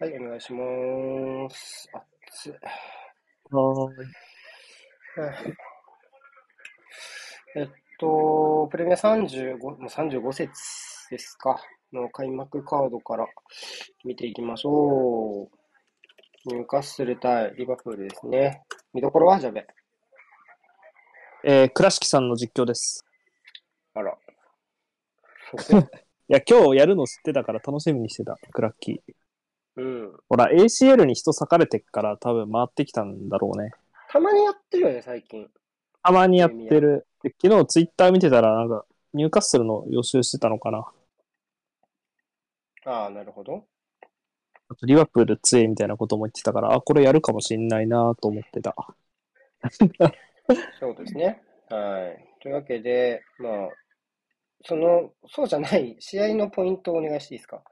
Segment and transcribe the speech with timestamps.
[0.00, 1.86] はい、お願いします。
[2.32, 2.52] 熱い。
[3.50, 3.96] はーい。
[5.20, 5.34] はい
[7.54, 7.68] えっ
[7.98, 10.50] と、プレミア35、もう35節
[11.10, 11.62] ですか。
[11.92, 13.26] の開幕カードから
[14.02, 15.48] 見ていきましょう。
[16.46, 18.62] ニューカッスル対リバプールですね。
[18.94, 19.66] 見どころはジャベ。
[21.44, 23.04] えー、倉敷さんの実況です。
[23.92, 24.16] あら。
[26.30, 29.19] いや、今日やるの知ってたから楽しみにしてた、クラッキー。
[29.76, 30.12] うん。
[30.28, 33.72] ほら、ACL に人裂かれてっから多分回ってきたんだろうね。
[34.08, 35.48] たまにやってるよね、最近。
[36.02, 37.06] たまにやってる。
[37.22, 40.86] で昨日ツイッター見てたら、なんか、ニューカッスルの予習してたのかな。
[42.84, 43.66] ああ、なるほど。
[44.68, 48.74] あと、リバプール強いみたいなことも言ってたから、あ、これやるかもしんないなと思ってた。
[50.80, 51.42] そうですね。
[51.68, 52.24] はい。
[52.42, 53.68] というわけで、まあ、
[54.64, 57.62] その、そうじゃない試合のポイントをお願いしていいですか？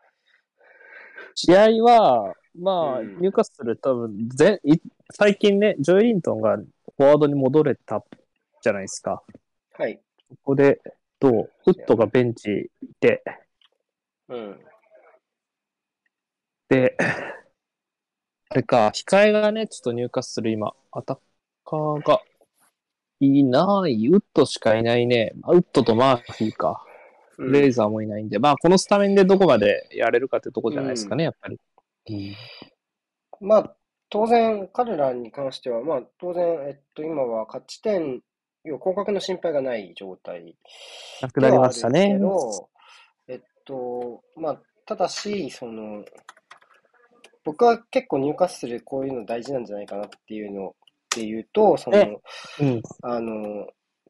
[1.34, 4.78] 試合は、まあ、うんニューカッスル多分、ぜい
[5.12, 8.04] 最近ね、ジョイ・リントンがフォワードに戻れた
[8.62, 9.22] じゃないですか。
[9.74, 10.00] はい。
[10.30, 10.80] ここで、
[11.20, 11.50] どう？
[11.64, 13.22] フットがベンチいて、
[14.28, 14.60] うん。
[16.68, 16.96] で、
[18.50, 21.18] あれか、控えがね、ちょっと入荷する今、アタッ
[21.64, 22.20] カーが
[23.20, 25.32] いない、ウッドしかいないね。
[25.42, 26.84] あウッドとマーフィーか。
[27.38, 31.58] うんレイザーもいないんで、まあ、このスタメンでどこまでやれるかってとこじゃないですかね、やっぱり。
[33.40, 33.76] まあ、
[34.10, 38.22] 当然、彼らに関しては、まあ、当然、えっと、今は勝ち点、
[38.64, 40.56] 要は降格の心配がない状態
[41.22, 42.18] なくなりましたね
[43.28, 46.04] えっと、まあ、ただし、その、
[47.44, 50.72] 僕は結構入荷するこういうの大事なんじゃないかなっていうのっ
[51.08, 52.18] ていうと、そのえ、
[52.60, 52.82] うん。
[53.02, 53.68] あの、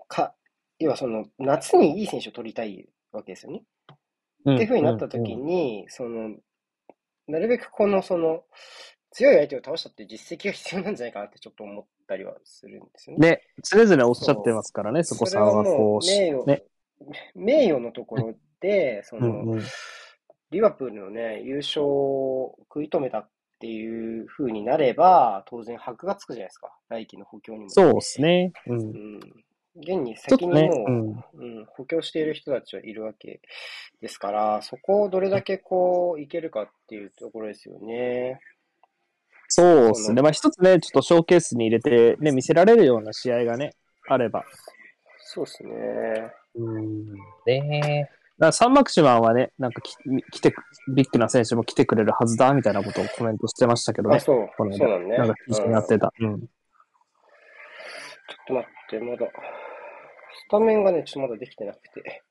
[0.09, 0.34] か、
[0.79, 3.62] 要はその、夏にいい選手を取りたいわけですよね。
[4.45, 6.37] うんっていう風になった時に、その、
[7.27, 8.45] なるべくこの、その、
[9.11, 13.31] 強い相手を倒したっていう実績が必要なんじゃないかなってちょっと思ったりはするんですよね。
[13.31, 16.62] ね、常々おっしゃってますからね、そこさんはこう名誉ね。
[17.34, 19.62] 名誉のところで、 その、うんうん。
[20.50, 26.75] リバプールのね、優勝を食い止めたっていう風になれば、当然箔がつくじゃないですか。
[26.88, 27.71] 来季の補強にも。
[27.71, 28.53] そうですね。
[28.66, 28.75] う。
[28.75, 29.21] うんん。
[29.81, 31.59] 現に先にもう、うん。
[31.59, 33.41] うん、補強している人たちはいるわけ
[34.00, 38.41] ですから、そこをどれだけこう、いけるかっていうところですよね。
[39.49, 40.22] そうですね。
[40.22, 43.75] まあ一つね、ちょっとショーケースに入れて、ね、見せられるような試合がね、
[44.09, 44.44] あれば。
[45.19, 45.71] そうですね。
[46.55, 47.15] うん。
[47.47, 49.97] ねだサンマクシマンはね、なんかき
[50.31, 50.55] 来て、
[50.95, 54.21] ビッグな選手も来てくれるはずだ、みたいなことをコメントしてましたけどあ、ね。
[54.21, 55.19] そう、この間そうなんね。
[55.19, 56.12] なんか一緒にやってた。
[56.21, 56.41] うん。
[56.41, 56.49] ちょっ
[58.47, 59.27] と待って、まだ、
[60.47, 62.22] スタメンがね、ちょっとまだできてなくて、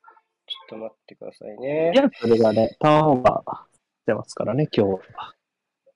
[0.46, 1.92] ちょっと待ってくださいね。
[1.94, 5.02] いや、それがね、ターンオーバーしてますからね、今日。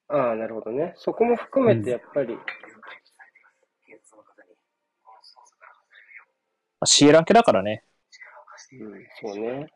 [0.08, 0.92] ああ、なるほどね。
[0.96, 2.38] そこも含めてやっぱり、
[6.84, 7.84] シエラ系だからね。
[8.72, 9.66] うん、そうね。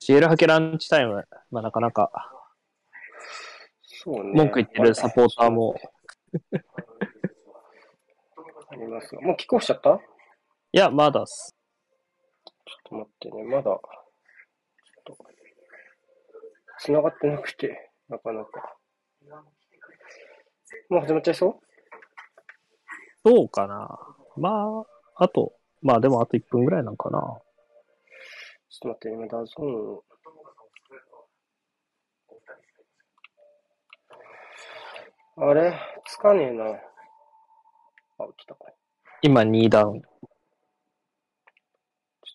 [0.00, 2.10] シエラハケランチタイム、まあなかなか
[3.82, 4.32] そうね。
[4.34, 5.74] 文句言ってるサポーターも。
[8.68, 10.00] ありますがもうキックオフしちゃった？
[10.72, 11.54] いや、まだっす。
[12.84, 13.80] と待ってね、まだ、ちょっ
[15.04, 15.16] と、
[16.80, 18.76] 繋がってなくて、なかなか。
[20.90, 23.28] もう始まっちゃいそう？
[23.28, 23.98] そうかな。
[24.36, 24.84] ま
[25.16, 27.18] あ、あと、まあでもあと1分ぐらいなんかな。
[27.20, 27.40] ちょっ
[28.80, 35.48] と待って、今、ダゾーン。
[35.48, 35.74] あれ？
[36.06, 36.64] つかねえな。
[36.66, 36.70] あ、
[38.36, 38.54] 来た。
[38.54, 38.74] ちょっ
[39.22, 40.02] 今2ダウン。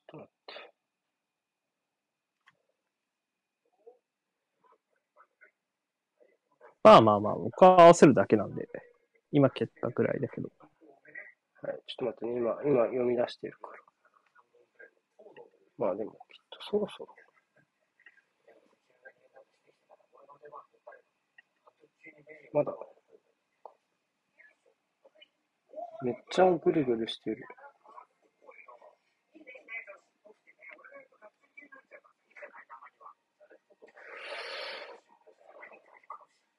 [0.08, 0.54] と待って。
[6.84, 8.68] まあまあまあ、僕は合わせるだけなんで、
[9.32, 10.50] 今蹴ったぐらいだけど。
[11.62, 13.74] はい、ちょっと待ってね、今、今読み出してるから。
[15.78, 16.18] まあでも、きっ
[16.50, 17.16] とそろそろ。
[22.54, 22.74] まだ。
[26.02, 27.44] めっちゃぐるぐるしてる。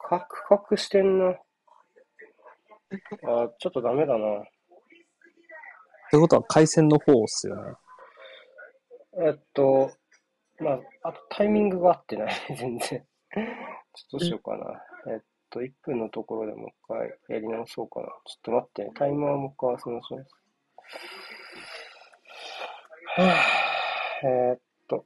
[0.03, 1.29] カクカクしてんな。
[1.29, 1.35] あ、
[3.59, 4.39] ちょっとダメだな。
[4.39, 4.43] っ
[6.11, 7.75] てことは回線の方っすよね。
[9.25, 9.93] えっと、
[10.59, 12.81] まあ、あとタイミングが合ってない、 全然。
[12.89, 13.03] ちょっ
[14.11, 14.83] とどうしようかな。
[15.13, 15.21] えっ
[15.51, 18.07] と、1分のところでもう一回やり直そうかな。
[18.07, 18.91] ちょっと待ってね。
[18.95, 20.37] タイマーもう一回忘れします。
[23.17, 25.03] はぁえーっと、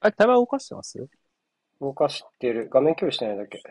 [0.00, 1.08] あれ、タイマー動かしてます？
[1.80, 2.68] 動かしてる。
[2.70, 3.62] 画面共有してないだけ。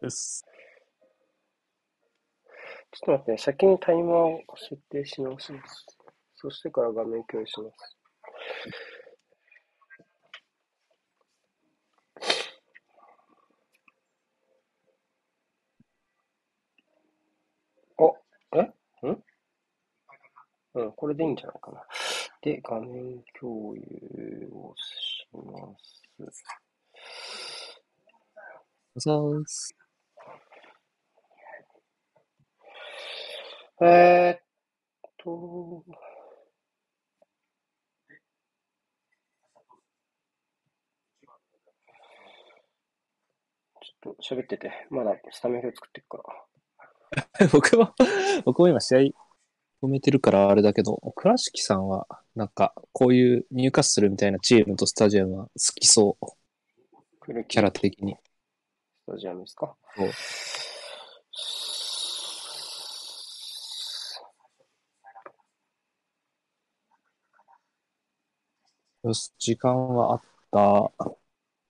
[0.00, 0.44] です。
[2.90, 5.86] ちょっと待ってね、先にタイマーを設定し直します。
[6.36, 7.96] そしてから画面共有します。
[17.98, 19.06] あ、え？
[19.06, 19.22] ん？
[20.74, 21.84] うん、これでいいんじゃないかな。
[22.40, 25.42] で、画面共有をしま
[25.78, 26.42] す。
[29.00, 29.74] そうっす。
[33.80, 34.40] えーっ
[35.18, 35.84] と、
[43.80, 47.48] ちょっと喋ってて、まだスタメン表作ってるから。
[47.52, 47.94] 僕も、
[48.44, 49.12] 僕も今試合止
[49.88, 57.44] めてるからあれだけど、倉敷さんは、なんか、こういう入荷するみたいなチームとスタジアムは好きそう。
[57.44, 58.16] キャラ的に。
[59.08, 59.74] スタジアムですか？
[69.02, 70.20] よし、時間はあっ
[70.50, 70.92] た。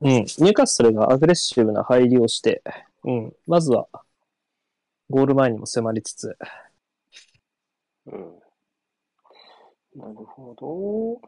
[0.01, 0.11] うん。
[0.11, 2.61] ニューカッスルがアグレッシブな入りをして、
[3.05, 3.33] うん。
[3.47, 3.87] まずは、
[5.09, 6.37] ゴール前にも迫りつつ、
[8.07, 8.41] うん。
[9.95, 11.21] なるほど。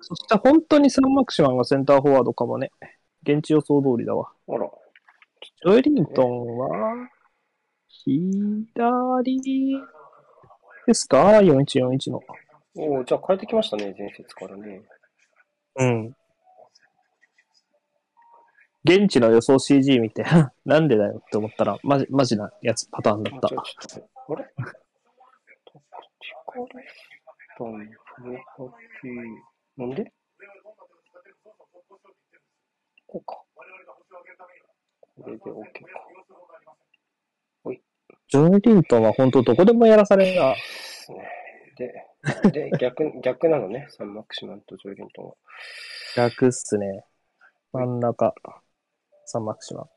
[0.00, 2.72] そして本当にサンマクシマンがセンターフォワードかもね。
[3.22, 4.32] 現地予想通りだわ。
[4.48, 4.68] あら、
[5.40, 7.08] ジョエリントンは、
[7.88, 8.72] 左
[10.86, 12.20] ですか ?4141 の。
[12.76, 14.82] おおじゃあ変えてきましたね、前節からね。
[15.76, 16.16] うん。
[18.84, 20.24] 現地の予想 CG 見て、
[20.64, 23.50] なんでだよって思ったら、マジ、マジなやつ、パターンだったあ。
[23.50, 27.08] あれタクティカリス
[27.58, 27.90] タン、
[28.24, 29.08] フレハキ
[29.76, 30.12] なんで？
[33.08, 33.42] こうか。
[35.22, 35.62] これで OK
[35.92, 36.04] か。
[38.30, 40.52] ジョエリントンは本当どこでもやらされるな。
[40.52, 41.30] ですね。
[41.76, 42.04] で、
[42.50, 45.34] で、逆、 逆なのね、サンマクシマンとジョイリントンは。
[46.16, 47.06] 楽っすね。
[47.72, 48.34] 真ん中、
[49.24, 49.90] サンマクシマン。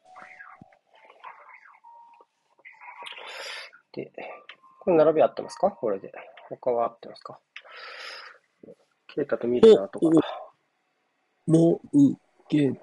[3.91, 4.09] で、
[4.79, 5.71] これ並び合ってますか？
[5.71, 6.13] これで。
[6.49, 7.37] 他は合ってますか？
[9.07, 10.05] ケイタとミルナーとか。
[11.47, 12.79] もう、ゲー、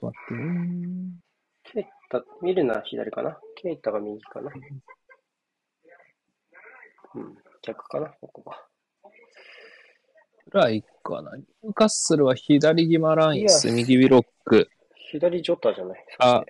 [0.00, 1.22] 待ってね。
[1.64, 3.38] ケイタ、ミルナー左かな？
[3.56, 4.50] ケイタが右かな？
[7.14, 8.08] うん、逆かな？
[8.20, 8.66] ここは。
[10.50, 11.36] ぐらいかな？
[11.36, 14.68] ニューカッスルは左ギマラインス、右ウィロック。
[15.10, 16.04] 左ジョタじゃない。
[16.18, 16.44] あ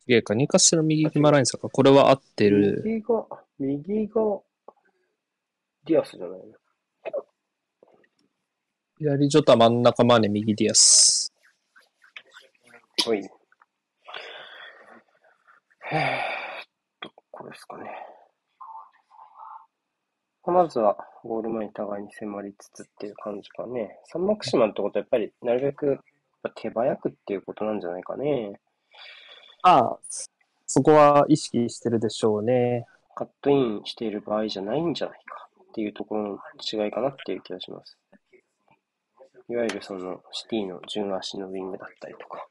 [0.00, 1.68] すげえか、ニューカッスル右ギマラインスか。
[1.68, 2.82] これは合ってる。
[2.84, 3.26] 右が、
[3.58, 4.40] 右が、
[5.84, 6.46] ディアスじゃないの？
[8.98, 11.32] 左ジョタ、真ん中マネ、右ディアス。
[13.06, 13.18] はい。
[15.92, 16.66] えーっ
[17.00, 17.90] と、これですかね。
[20.46, 23.98] まずは、ゴール前に互いに迫りつつっていう感じかね。
[24.04, 26.00] サンマクシマンってことはやっぱり、なるべく
[26.56, 28.60] 手早くっていうことなんじゃないかね。
[29.62, 29.98] ああ、
[30.66, 32.86] そこは意識してるでしょうね。
[33.14, 37.98] カットインしている場合じゃないんじゃないかっていうところの違いかなっていう気がします。
[39.48, 42.46] いわゆるそのシティの順足のウィングだったりとか、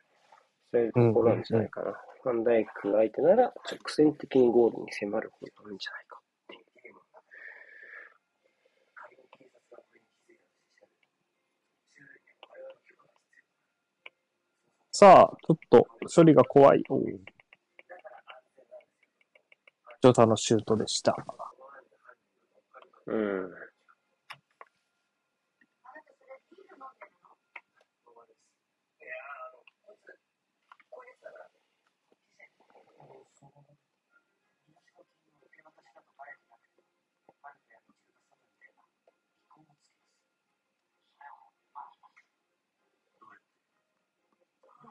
[0.72, 1.94] そういうところなんじゃないかな。
[2.22, 6.58] ファンダイク相手なら直線的にゴールに迫る方がいいんじゃないかってい
[6.92, 6.96] う。
[14.92, 16.84] さあ、ちょっと処理が怖い。
[20.02, 21.16] ジョタのシュートでした。
[23.08, 23.69] うん。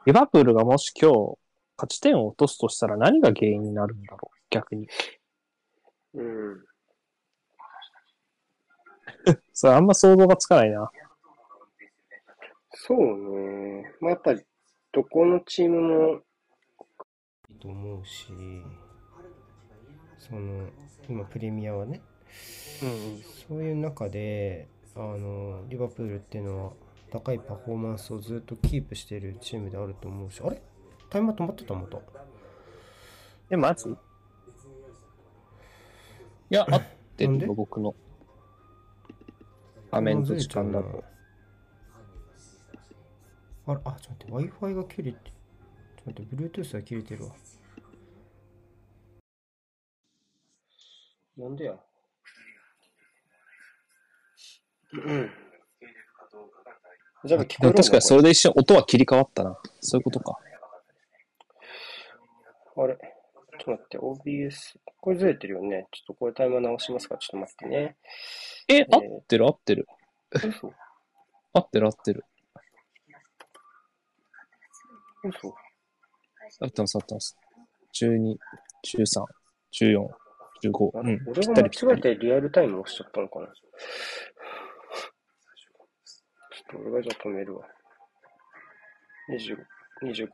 [0.06, 1.38] リバプールがもし今日
[1.76, 4.88] 勝ち点を落とすとしたら何が原因になるんだろう逆に。
[6.14, 6.64] うん。
[9.52, 10.90] それあんま想像がつかないな。
[12.70, 13.94] そうね。
[14.00, 14.42] まあ、やっぱり、
[14.92, 16.20] どこのチームも、
[17.50, 18.32] いいと思うし、
[20.18, 20.68] その、
[21.08, 22.02] 今プレミアはね、
[22.82, 26.72] うんそういう中で、あの、リバプールっていうのは、
[27.10, 30.60] 高いパフォーマンスをずっとキープしているチームであると思うし、あれ？
[31.08, 31.98] タイマー止まってたまた。
[33.50, 33.94] え、マジい
[36.50, 36.82] や、合っ
[37.16, 37.42] てなんで？
[37.42, 37.94] るよ、僕の。
[39.90, 41.02] 画面と時間だと。
[43.66, 45.18] あれ、あ、ちょっと待って、Wi-Fi が切れて。
[45.18, 47.34] ちょっと待待って、Bluetooth が切れてるわ。
[51.38, 51.74] なんでや？
[54.92, 55.30] うん。
[57.24, 59.58] じゃあ聞こえる確かにそれで一瞬音は切り替わったな。
[59.80, 60.38] そういうことか。
[62.76, 62.96] あれ
[63.58, 64.78] ちょっと待って、OBS。
[65.00, 65.88] これずれてるよね。
[65.90, 67.16] ちょっとこれタイマー直しますか？
[67.16, 67.96] ら、ちょっと待ってね。
[68.68, 69.88] え、合ってる合ってる。
[70.32, 70.72] 嘘
[71.52, 72.24] 合ってる合ってる。
[75.24, 75.48] 嘘
[76.60, 77.36] 合ってます合ってます。
[78.00, 78.36] 12、
[78.84, 79.24] 13、
[79.72, 80.08] 14、
[80.62, 80.98] 15。
[80.98, 81.20] あうん。
[81.26, 81.66] 俺が間。
[81.66, 83.46] 違えてリアルタイム押しちゃったのかな？
[83.48, 87.66] ちょっと俺がじゃあ止めるわ。
[89.30, 89.56] 25、
[90.02, 90.26] 25、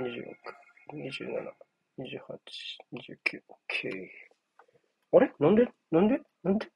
[0.00, 0.24] 26、
[0.94, 1.54] 27、
[1.98, 2.38] 28、
[2.92, 4.08] 29、OK。
[5.12, 5.32] あれ？
[5.38, 5.68] なんで？
[5.90, 6.20] なんで？
[6.42, 6.68] なんで？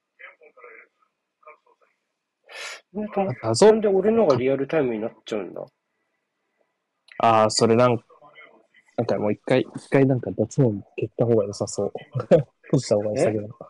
[2.92, 5.64] なんで止まっ謎なんで俺のがリアルタイムになっちゃうんだ？
[7.18, 8.04] ああ、それなんか、
[8.96, 10.74] なんかもう一回、一回なんか DAZN 切
[11.06, 11.92] った方が良さそう。
[12.70, 13.42] 閉じた方が良さげな。
[13.48, 13.68] のか。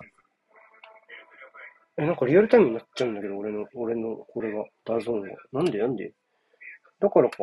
[1.97, 5.29] え、なんかリアルタイムになっちゃうんだけど、俺の、俺の、これが、 DAZN が。
[5.53, 6.13] なんでなんで？
[7.01, 7.37] だからか。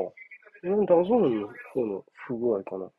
[0.63, 2.91] DAZN の方の不具合かな。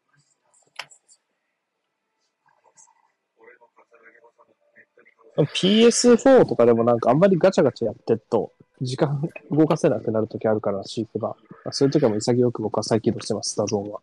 [5.54, 11.71] PS4 とかでもなんかあんまりガチャガチャやってると、時間動かせなくなるときあるから、シークバー。
[11.71, 14.00] そういうときはもう潔く僕は再起動してます、 DAZN は。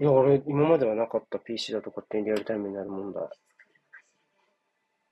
[0.00, 3.30] いや、俺、今まではなかった PC だと勝手にリアルタイムになるもんだ。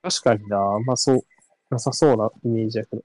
[0.01, 1.21] 確かにな、あんまそう、
[1.69, 3.03] なさそうなイメージやけど。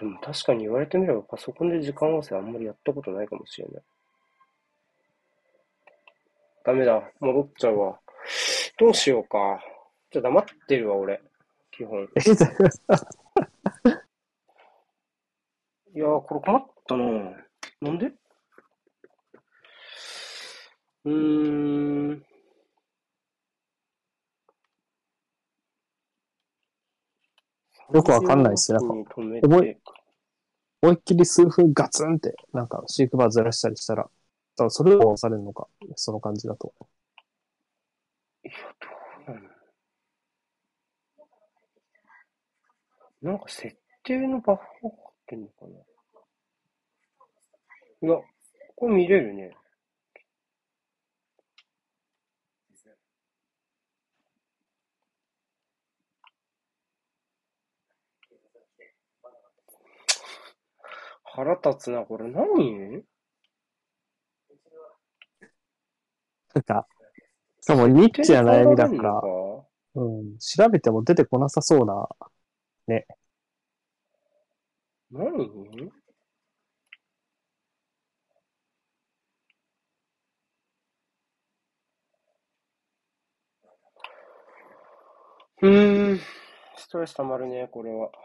[0.00, 3.82] でも確かに言われてみればパソコンで時間合わせあんまりやったことないかもしれない。
[6.64, 7.02] ダメだ。
[7.20, 8.00] 戻っちゃうわ。
[8.78, 9.62] どうしようか。
[10.10, 11.20] じゃあ黙ってるわ、俺。
[11.70, 12.02] 基本。
[15.94, 17.04] いやー、これ困ったな
[17.82, 18.10] なんで？
[21.04, 22.24] うーん。
[27.92, 29.78] よくわかんないっすね30分に止め覚て、
[30.82, 34.08] 思いっきり数分ガツンって、なんかシークバーずらしたりしたら、
[34.56, 36.72] 多分それを押されるのか、その感じだと。
[38.44, 38.54] いや、
[39.26, 39.48] どうなの
[43.22, 45.70] なんか設定のバッファーかかってんのかな
[48.02, 48.20] いや、
[48.74, 49.56] これ見れるね。
[61.34, 62.28] 腹立つな、これ。
[62.30, 63.04] 何？
[66.54, 66.86] なんか、
[67.62, 69.22] しかもニッチな悩みだから
[69.94, 72.06] うん、調べても出てこなさそうな、
[72.86, 73.06] 何？
[85.62, 86.18] うーん、
[86.76, 88.10] ストレス溜まるね、これは。
[88.10, 88.20] シ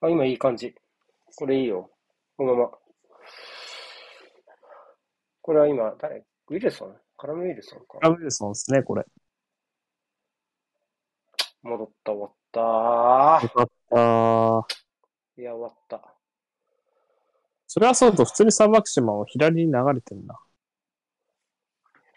[0.00, 0.72] あ、今いい感じ。
[1.36, 1.90] これいいよ。
[2.36, 2.83] このまま。
[5.44, 6.24] これは今、誰？
[6.48, 6.96] ウィルソン？
[7.18, 7.98] カラムウィルソンか。
[8.00, 9.04] ラブルソンですね、これ。
[11.62, 12.60] 戻った、終わった
[13.44, 13.96] よかった。
[13.96, 14.62] ー。
[15.36, 16.00] いや、終わった。
[17.66, 20.40] それはそうと、普通にサンマクシマンを左に流れてんな。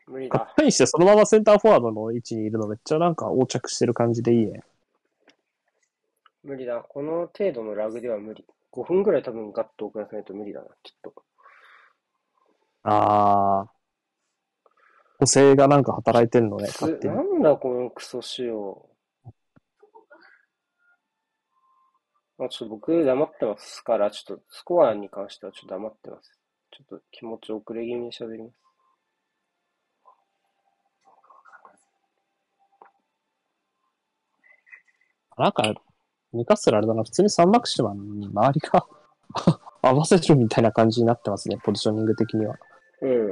[0.08, 0.54] 無理だ。
[0.56, 4.64] カッしてそのままセンターフォワードの位置にいるのめっちゃなんか横着してる感じでいいね。
[6.46, 6.80] 無理だ。
[6.80, 8.46] この程度のラグでは無理。
[8.72, 11.14] 5分ぐらい多分ガッと遅らせないと無理だな、きっと。
[12.90, 13.78] あー。
[15.20, 17.22] 補正がなんか働いてんのね、つ勝手にな。
[17.22, 18.88] んだこのクソ仕様。
[22.38, 26.40] まあ、ちょっと僕黙ってますから、ちょっとスコアに関してはちょっと黙ってます。
[26.72, 28.54] ちょっと気持ち遅れ気味に喋ります。
[35.38, 35.74] なんか、
[36.32, 38.86] ニカッスルあれだな、普通にサンマクシマンに周りが
[39.82, 42.58] 合わせるみたいな感じになってますね、ポジショニング的には。
[43.02, 43.30] うん。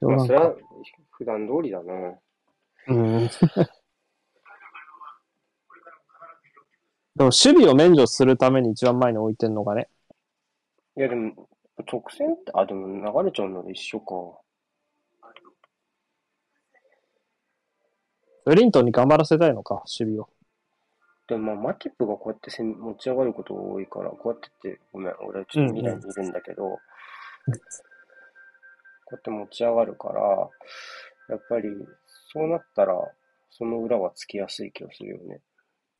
[0.00, 0.58] まあそれはか、
[1.10, 2.18] 普段通りだな。
[2.88, 3.28] うん。
[7.14, 9.88] でも守備を免除するために一番前に置いてんのがね。
[10.96, 11.48] いやでも、
[11.90, 14.14] 直線って、あ、でも流れちゃうので一緒か。
[18.44, 20.28] ウェリントンに頑張らせたいのか、守備を。
[21.28, 26.80] でもまあ、マティップがこうやってせん持ち上がることが多いから、こうやってって、ごめん、俺はちょっと未来にいるんだけど、こ
[27.46, 27.91] う
[29.12, 30.20] やって持ち上がるから、
[31.28, 31.68] やっぱり、
[32.32, 32.94] そうなったら、
[33.50, 35.40] その裏はつきやすい気がするよね。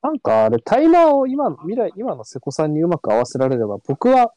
[0.01, 4.33] なんかあれ、タイマーを今の、未来、今の瀬古さんにうまく合わせられれば、僕は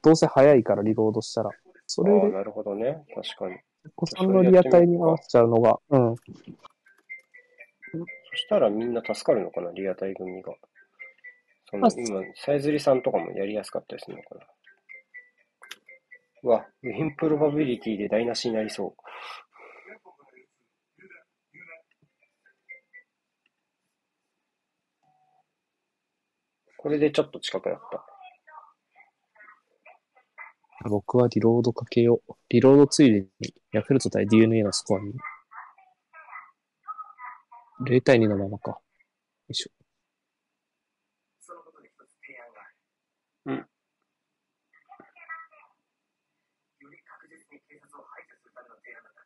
[0.00, 1.50] どうせ早いからリロードしたら。
[1.86, 3.04] それああ、で、なるほどね。
[3.14, 3.56] 確かに。
[3.56, 6.16] 瀬古さんのリアタイに合わせちゃうのが、うん。
[6.16, 6.22] そ
[8.36, 10.54] したらみんな助かるのかな、リアタイ組が。
[11.70, 14.46] そまあの今、さえずりさんとかもやりやすかったりするのかな。
[16.44, 18.94] うわ、ウィンプロバビリティで台無しになりそう。
[26.76, 28.04] これでちょっと近くなった。
[30.90, 32.32] 僕はリロードかけよう。
[32.50, 35.14] リロードついでに、ヤクルト対 DNA のスコアに。
[37.88, 38.72] 0対2のままか。
[38.72, 38.78] よ
[39.48, 39.70] いしょ。
[41.40, 42.76] そのことで一つ提案がある。
[43.46, 43.68] うん
[46.84, 49.24] より確実に警察を排除するための提案なんだ。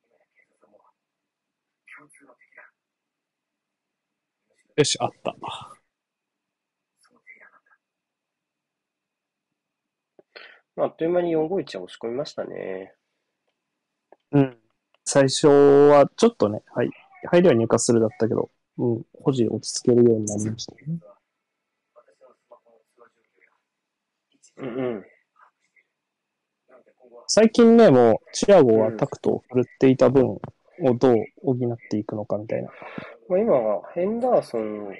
[0.00, 0.80] 今や警察はもう
[1.84, 2.72] 共通の敵だ。
[4.48, 5.36] むしろよし、あった。
[10.76, 12.92] あっという間に451は押し込みましたね。
[14.32, 14.58] うん。
[15.04, 16.90] 最初はちょっとね、はい。
[17.30, 19.02] 入りは入荷するだったけど、うん。
[19.22, 20.82] 保持落ち着けるようになりましたね。
[24.56, 25.04] うんうん。
[27.28, 30.40] 最近ね、もう、チアゴはタクトを振るっていた分
[30.82, 32.70] をどう補っていくのかみたいな。
[33.28, 34.94] まあ、今はヘンダーソンが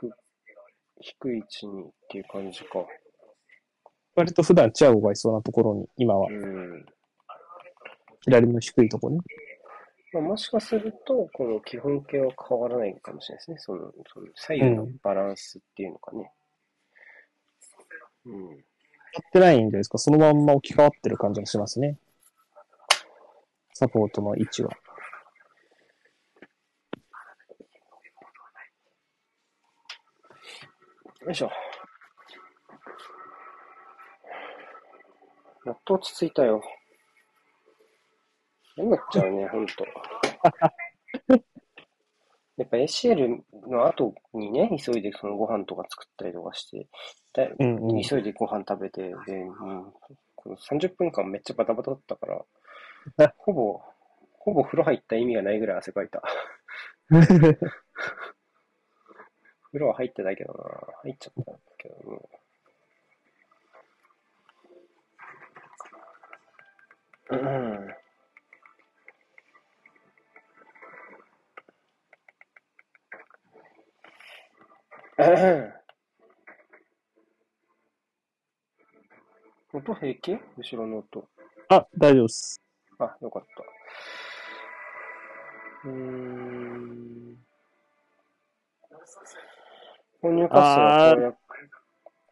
[0.00, 0.10] 低
[1.00, 2.86] 低い位置にっていう感じか。
[4.14, 6.86] 割と普段チアゴがいそうなところに、今はうん。
[8.22, 9.20] 左の低いところね。
[10.12, 13.58] まあ、もしかすると、この基本形は変わらないかもしれないですね。
[13.58, 16.32] その、その左右のバランスっていうのかね。
[18.24, 18.48] うん。
[18.48, 18.54] や
[19.26, 19.98] ってないんじゃないですか。
[19.98, 21.98] そのまんま置き換わってる感じがしますね。
[23.78, 24.70] サポートの位置は。
[31.20, 31.50] よいしょ。
[35.66, 36.62] やっと落ち着いたよ。
[38.76, 39.84] 嫌になっちゃうね、ほんと。
[42.56, 46.88] やっぱ ACL の後にね、急いでそのご飯とか作ったりとかして、
[47.34, 48.00] だうんうん。
[48.00, 49.92] 急いでご飯食べて、で、うん、
[50.34, 52.42] この30分間めっちゃバタバタだったから、
[53.38, 53.80] ほぼ、
[54.38, 56.22] ほぼ風呂入った意味がないぐらい汗かいた。
[57.08, 57.58] 風
[59.78, 60.58] 呂は入ってないけどな。
[61.02, 62.28] 入っちゃったけど、も
[67.30, 67.36] う。
[67.36, 67.94] ん
[79.72, 80.38] 音平気？
[80.56, 81.28] 後ろの音。
[81.68, 82.65] あ、大丈夫です。
[82.98, 83.42] あ、よかっ
[85.84, 85.88] た。
[85.88, 87.36] うーん。
[90.20, 91.36] この入荷数は跳躍。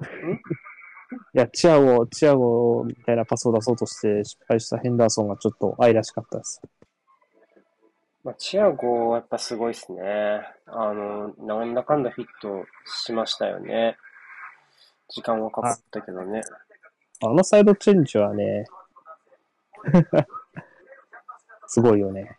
[1.34, 6.60] いや、チアゴ、チアゴみたいなパスを出そうとして失敗したヘンダーソンがちょっと愛らしかったです。
[8.24, 10.02] まあ、チアゴはやっぱすごいっすね。
[10.66, 13.98] あの、なんだかんだフィットしましたよね。
[15.08, 16.40] 時間はかかったけどね。
[17.22, 18.64] あのサイドチェンジはね、
[21.66, 22.38] すごいよね。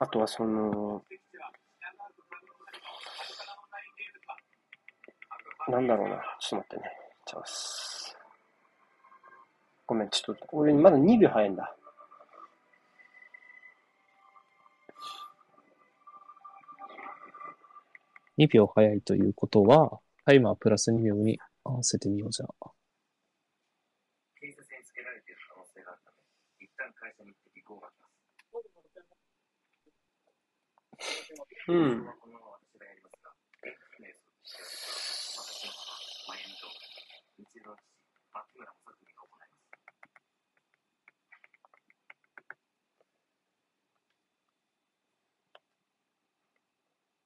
[0.00, 1.02] あとはその、
[5.68, 6.22] なんだろうな。
[6.40, 6.92] ちょっと待ってね。
[7.26, 8.16] チャンス。
[9.86, 11.76] ごめん、ちょっと、俺まだ2秒早いんだ。
[18.38, 22.70] 2秒早いということは、タイマープラス2秒に合わせてみようじゃあ。
[24.40, 25.94] 警察につけられている可能性があ
[26.78, 28.08] 旦会社に行って尾行が来ま
[30.98, 31.72] す。
[31.72, 32.06] うん。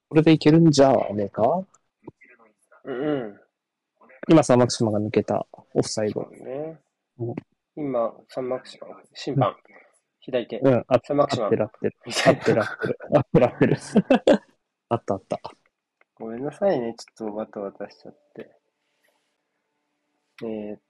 [0.08, 1.64] これでいけるんじゃねえか？
[2.84, 3.40] うんうん。
[4.28, 6.28] 今、サマクシマが抜けたオフサイド。
[6.28, 6.78] ね
[7.18, 7.34] うん。
[7.76, 8.78] 今、サンマークシ
[9.14, 9.56] 審判。
[10.20, 10.58] 左手。
[10.58, 12.98] うん、あそれマキシマム合ってる合ってる合ってる。
[13.14, 13.76] 合ってる合ってる。
[14.88, 15.40] あったあった。
[16.14, 18.56] ごめんなさいね、ちょっとバタバタしちゃって。
[20.44, 20.80] えー、っ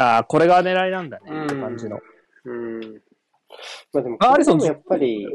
[0.00, 1.30] ああ、これが狙いなんだね。
[1.30, 2.00] うんって感じの。
[2.46, 2.80] うん。
[3.92, 5.26] まあでも、あアリソンやっぱり、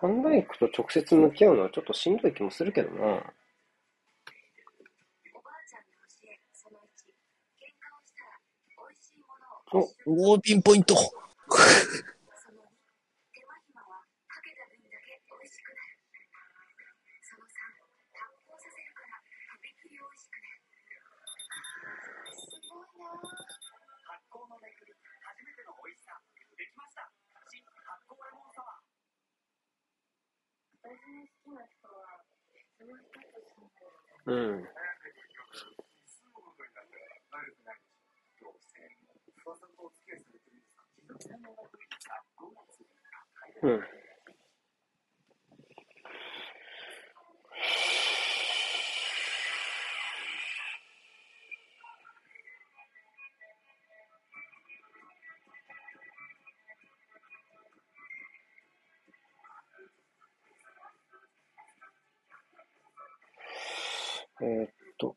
[0.00, 2.96] ファンダイクと直接向き合うのはちょっとしんどい気もするけどな。
[2.98, 3.24] おばあ
[5.64, 6.82] ちゃんの教えその1
[7.56, 8.36] 喧嘩をしたら
[8.76, 10.94] 美味しいものをお、おー、ピンポイント。
[10.94, 11.16] その2
[13.32, 15.96] 手間暇はかけた分だけ美味しくなる
[17.24, 17.56] その3
[18.12, 20.60] 発酵させるからとびきり美味しくなる
[22.38, 26.14] すごいな発酵の巡り初めての美味しさ
[26.54, 27.10] できました
[27.50, 28.86] 新発酵レモンサワー私の
[30.62, 30.77] 好きな人はその人と住んでる
[34.26, 34.68] うん。
[43.62, 43.97] うん
[64.40, 65.14] えーっと。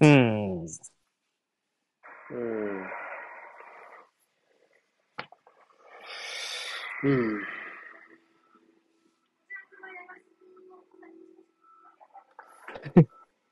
[0.00, 0.64] うん。
[0.64, 0.66] うん。
[7.02, 7.40] うん。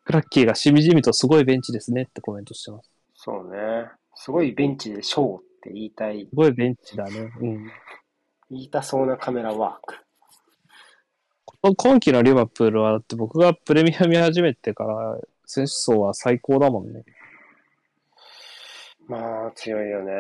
[0.04, 2.90] クラッキーがしみじみとすごいベンチですねってコメントしてます。
[4.20, 7.32] すごいベンチでショーって言いたいす、ごいベンチだね。
[7.40, 7.70] うん。
[8.50, 9.94] 言いたそうなカメラワーク。
[11.76, 17.04] 今季のリバプールは、だって僕がプレミア見始めてから、選手層は最高だもんね。
[19.06, 20.12] まあ、強いよね。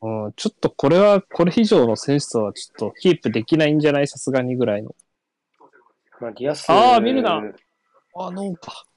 [0.00, 4.08] うん、ちょっとこれは、これ以上の選手層はちょっとキープできないんじゃない？
[4.08, 4.94] さすがにぐらいの。
[6.18, 6.70] まあ、リアス。
[6.70, 7.42] あー見るな
[8.16, 8.87] あ、農家。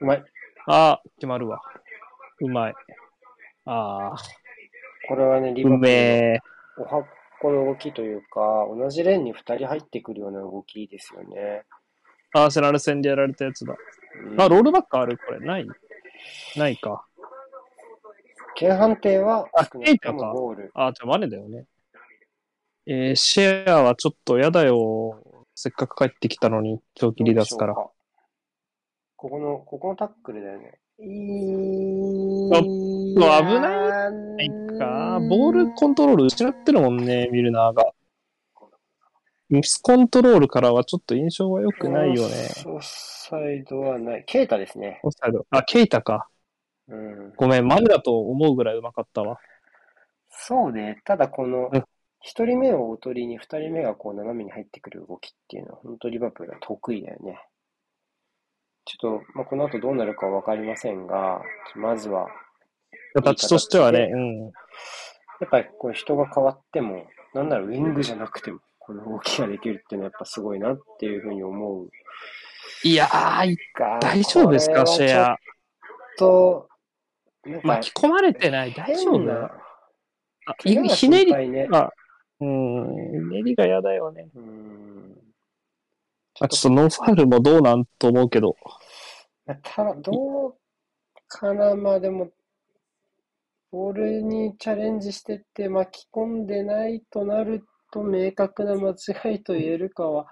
[0.00, 0.24] うまい。
[0.66, 1.60] あー、決まるわ。
[2.40, 2.74] うまい。
[3.64, 4.16] あ
[5.08, 6.38] これはね、リー、うバプールめえ。
[6.78, 7.06] のおはっ
[7.40, 11.62] この動きというか、同じレーンに2人入ってくるような動きですよね。
[12.34, 13.74] アーセナル戦でやられたやつだ。
[14.30, 15.16] うんあ、ロールバックある？
[15.18, 15.40] これ。
[15.40, 15.66] ない
[16.56, 17.04] ないか。
[18.56, 20.70] 剣判定はあ少なくとケイタかもゴール。
[20.74, 21.64] あ、じゃあマネだよね。
[22.86, 25.22] えー、シェアはちょっと嫌だよ。
[25.54, 27.74] せっかく帰ってきたのに、長期離脱から。
[27.74, 27.97] どうでしょうか
[29.18, 30.78] ここの、ここのタックルだよね。
[31.00, 32.62] いあい
[33.44, 34.08] 危な
[34.44, 35.18] いか。
[35.28, 37.92] ボールコントロール失ってるもんね、ミルナーが。
[39.48, 42.48] ミスコントロールからはちょっと印象は良くないよね。
[42.66, 44.24] オフサイドはない。
[44.24, 45.00] ケイタですね。
[45.02, 45.44] オフサイド。
[45.50, 46.28] あ、ケイタか。
[46.86, 47.32] うん。
[47.34, 49.40] ごめん、マネだと思うぐらいうまかったわ。
[50.28, 51.00] そうね。
[51.04, 51.84] ただこのうん、
[52.20, 57.40] 一人目をおとりに二人目がこう斜めに入ってくる動きっていうのは、本当リバプールは得意だよね。
[58.90, 61.42] ちょっと、まあ、この後どうなるかわかりませんが、
[61.76, 62.26] まずは、
[63.12, 64.44] 形としてはね、うん。
[64.46, 64.50] や
[65.44, 71.90] っぱりこう人が変わっても、なんならウィングじゃなくても、この動きができるっていうのはやっぱすごいなっていうふうに思う
[72.82, 75.36] いやー、が、大丈夫ですか、シェア。
[76.18, 76.66] と、
[77.62, 79.18] 巻き込まれてない、大丈夫？
[79.18, 79.50] 変な
[80.46, 81.66] あ怪我がひねり心配ね。
[81.66, 81.92] が、
[82.40, 84.28] うん、ひねりが嫌だよね。
[84.34, 85.18] うん。
[86.40, 88.56] あ、ちょっとノーファールもどうなんと思うけど。
[89.48, 90.54] まあただ、どう
[91.26, 92.30] かな、まあでも、
[93.70, 100.26] ボールにチャレンジしてって巻き込んでないとなると、明確な間違いと言えるかは、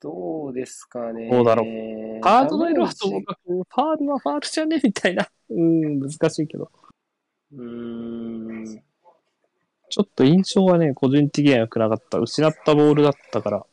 [0.00, 1.30] どうですかね。
[1.30, 5.28] どうだろうカードの色はともかく、ファールはファールじゃねみたいな。
[5.50, 6.70] うん、難しいけど。
[7.52, 8.82] うーん。
[9.90, 12.18] ちょっと印象はね、個人的には良くなかった。
[12.18, 13.66] 失ったボールだったから、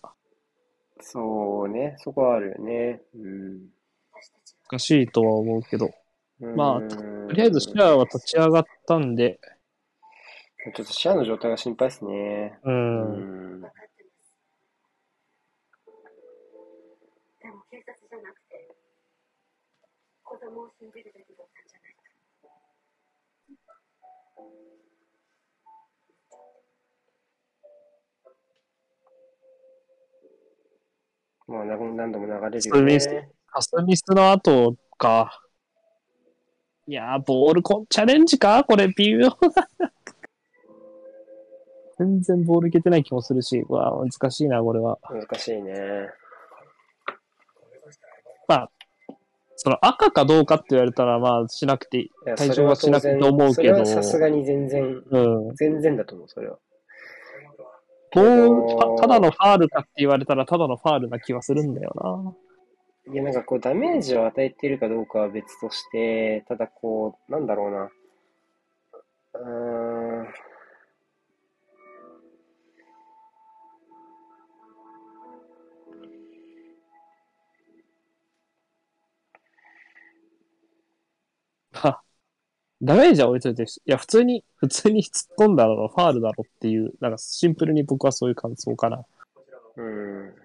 [0.99, 3.01] そうね、そこはあるよね。
[3.15, 3.77] うん。
[4.69, 5.89] 難しいとは思うけど。
[6.39, 9.39] まあ、とりあえずシェアは立ち上がったんで。
[10.75, 12.60] ちょっとシェアの状態が心配ですね。
[12.63, 13.13] うん。
[13.13, 13.63] うん
[20.23, 21.03] 子供を信じ。
[31.97, 33.30] 何度も流れるよね。
[33.58, 35.41] カスミスの後か。
[36.88, 38.63] いやー、ボールコンチャレンジか？
[38.63, 39.38] これ微妙だ
[39.80, 39.91] な。
[41.98, 45.00] 全然ボールいけてない気もするし、うわー難しいな、これは。
[45.10, 45.74] 難しいね。
[48.48, 48.72] まあ、
[49.56, 52.12] その赤かどうかって言われたら、まあ、しなくていい。
[52.36, 55.20] 対象はしなくて思うけどそれはさすがに全然、う
[55.52, 55.56] ん。
[55.56, 56.60] 全然だと思う、それは。
[58.13, 62.36] ボール、たただのファールかって言われたら、ただのファールな気はするんだよ
[63.12, 67.89] いや、なんかこう、ダメージを与えているかどうかは別として、ただこう、なんだろうな。
[69.34, 70.28] うーん。
[81.72, 81.80] な。
[81.80, 82.02] は
[82.82, 89.06] ダメージは置いといて、いや、普通に、普通に突っ込んだろ、ファールだろっていう、なんかシンプルに僕はそういう感想かな。
[89.78, 90.36] うん。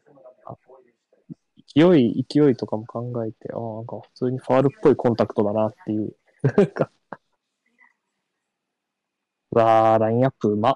[1.74, 6.16] 勢い、勢いとかも考えて、ああ、なんか普通にファールっぽいコンタクトだなっていう。
[9.52, 10.74] うわあ、ラインアップうまっ。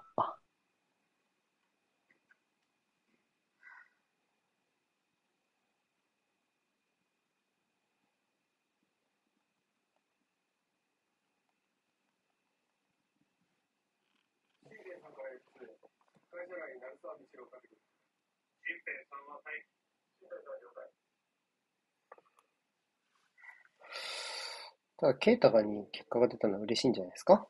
[24.98, 27.46] ただ、ケイタがに結果が出たのは嬉しいんじゃないですか？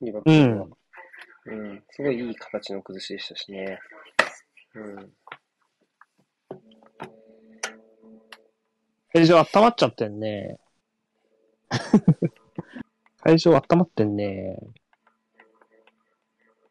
[0.00, 0.66] リバプールは。
[1.46, 1.84] うん。
[1.90, 3.78] すごいいい形の崩しでしたしね。
[4.74, 5.12] うん。
[9.12, 10.58] 会場温まっちゃってんね。
[13.22, 14.58] 会場温まってんね。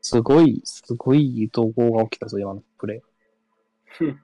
[0.01, 3.01] すごい、すごい統合が起きたぞ、今のプレイ。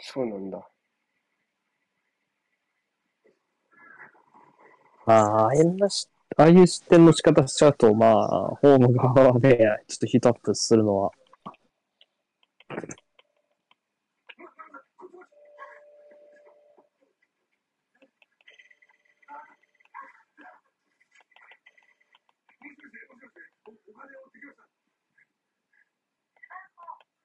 [0.00, 0.69] そうなんだ。
[5.06, 9.58] まあ、ああいうなし、ああいう失点の仕方しちゃうと、まあ、ホーム側で、
[9.88, 11.10] ちょっとヒートアップするのは。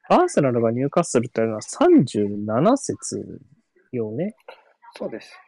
[0.08, 3.42] アーセナルが入荷するというのは37節
[3.92, 4.36] よね。
[4.96, 5.45] そうです。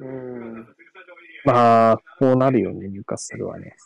[0.00, 0.66] うん。
[1.44, 3.76] まあ、こうなるよね、入荷するはね。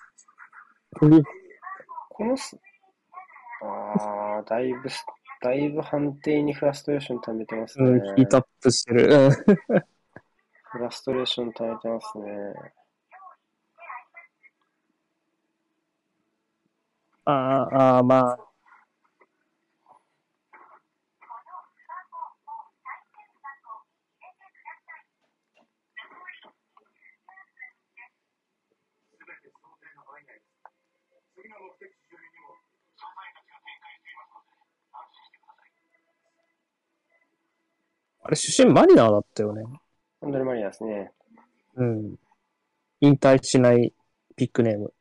[0.96, 2.56] このす、
[3.62, 5.04] ああ、だいぶす、
[5.42, 7.88] だいぶ判定にフラストレーション溜めてますね。
[7.88, 9.08] うん、ヒートアップしてる。
[9.12, 9.30] うん
[10.74, 12.24] フラストレーション溜めてますね。
[17.26, 18.53] ああ、まあ。
[38.26, 39.62] あれ、出身マリナーだったよね。
[40.22, 41.12] アンドレマリアですね。
[41.76, 42.16] うん。
[43.00, 43.92] 引退しない
[44.34, 44.94] ビッグネーム。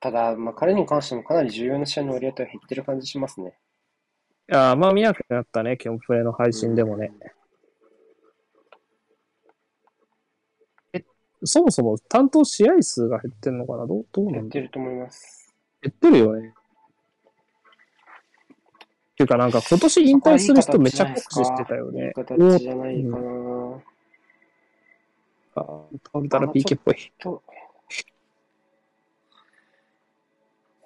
[0.00, 3.56] ただ、まあ、彼に関してもかなり重要な試合の割合とは減ってる感じしますね。
[4.52, 7.12] ああ、まあ見なくなったね、キョンプレの配信でもね。
[10.92, 11.04] え、
[11.44, 13.86] そもそも担当試合数が減ってんのかな？
[13.86, 15.54] どう、どうな減ってると思います。
[15.82, 16.52] 減ってるよね。
[19.16, 22.12] っていうかなんか今年引退する人めちゃ酷使してたよいいね。
[22.14, 23.82] 形じゃないかな。
[25.54, 25.62] あ
[26.04, 27.12] 倒れたら PK っぽい。
[27.18, 27.42] と、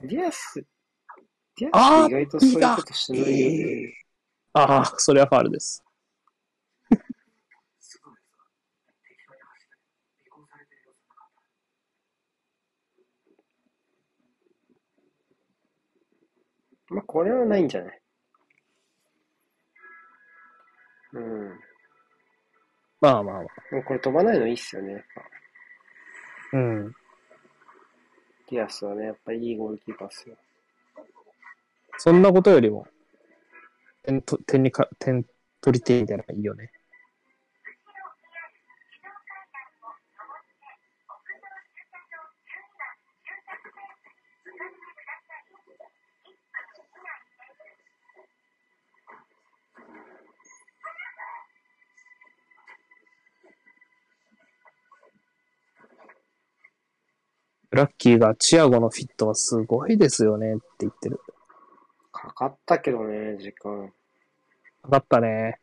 [0.02, 0.64] ディアス、
[1.58, 3.48] ディアス意外とそういうことしてないよ
[3.88, 3.94] ね。
[4.52, 5.82] ああ、それはファールです。
[16.88, 17.99] まあ、これはないんじゃない？
[21.12, 21.60] うん。
[23.00, 23.44] まあまあまあ。
[23.70, 24.92] でもこれ飛ばないのいいっすよね。
[24.92, 25.22] やっぱ
[26.52, 26.92] うん。
[28.50, 30.36] ディアスはね、やっぱりいいゴールキーパーっすよ。
[31.98, 32.86] そんなことよりも、
[34.02, 35.24] 点と点にか、点
[35.60, 36.72] 取り手みたいなのがいいよね。
[57.80, 61.18] ラッキーがチアゴのフィットはすごいですよねって言ってる。
[62.12, 63.90] かかったけどね、時間。
[64.82, 65.58] かかったね。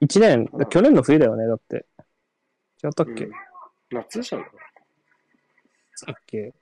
[0.00, 1.86] 一年、うん去年の冬だよね、だって。
[2.84, 3.32] 違ったっけ、うん
[3.90, 4.46] 夏じゃん。
[5.94, 6.52] さっけ？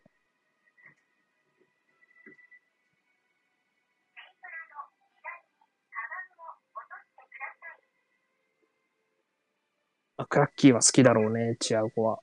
[10.18, 12.20] あクラッキーは好きだろうね、チアゴは。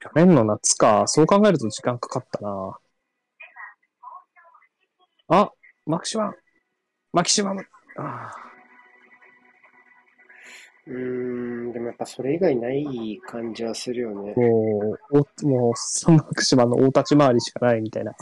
[0.00, 1.06] 去年の夏か。
[1.06, 2.78] そう考えると時間かかったな。
[5.28, 5.50] あ、
[5.86, 6.36] マキシマム。
[7.12, 7.66] マキシマム。
[7.98, 8.32] あ
[10.86, 14.40] うーん、でもやっぱそれ以外ない感じはするよねー。
[14.40, 18.12] もう、おもう、サンマクシマの大立ち回りしかないみたいな。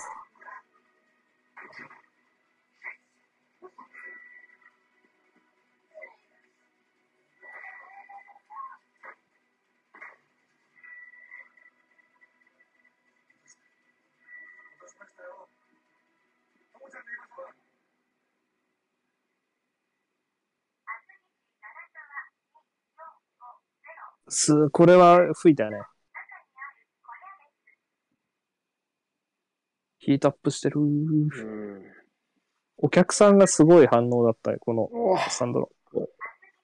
[24.28, 25.80] す、これは吹いたよね。
[29.98, 30.80] ヒートアップしてる。
[30.80, 31.28] うん。
[32.78, 34.88] お客さんがすごい反応だったよ、この
[35.30, 35.70] サンドロ。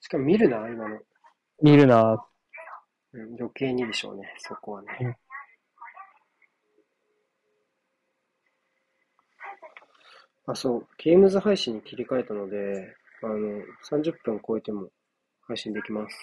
[0.00, 0.98] しかも見るな、今の。
[1.62, 2.24] 見るな。
[3.12, 4.88] うん、余計にでしょうね、そこはね。
[5.00, 5.14] うん
[10.46, 14.90] あ、そう、ゲームズ配信に切り替えたので、あの、30分超えても
[15.46, 16.16] 配信できます。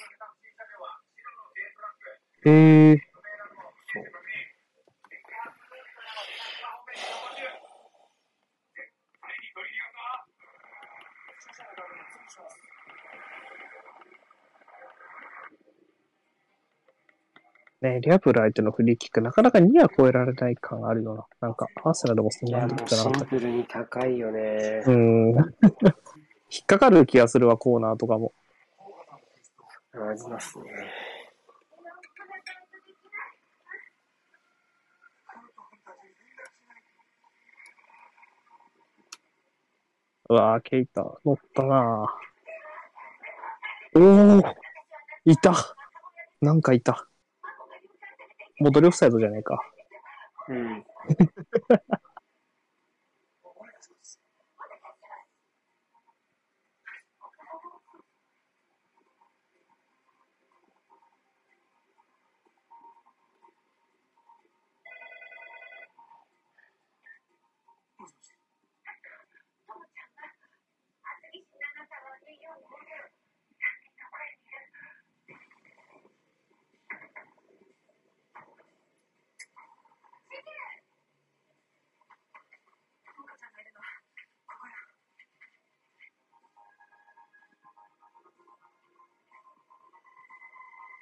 [2.44, 2.98] へえ。
[3.94, 4.04] そう。
[17.82, 21.26] ねリアプル相手のフリーキック、なかなか2は超えられない感あるよな。
[21.42, 22.96] なんか、アーセナルもそんなにじゃなかった。
[22.96, 24.92] シンプルに高いよねう。
[24.92, 25.30] ん。
[26.50, 28.34] 引っかかる気がするわ、コーナーとかも。
[29.94, 30.66] ありますね。
[40.32, 44.00] うわぁ、ケイタ、乗ったなぁ。
[44.00, 44.44] おお
[45.26, 45.54] いた
[46.39, 47.06] なんかいた。
[48.62, 49.60] 戻りオフサイドじゃねえか。
[50.48, 50.86] うん。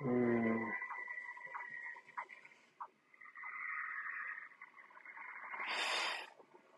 [0.10, 0.60] うん。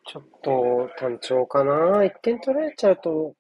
[0.06, 2.02] ちょっと単調かな。
[2.02, 3.34] 1点取られちゃうと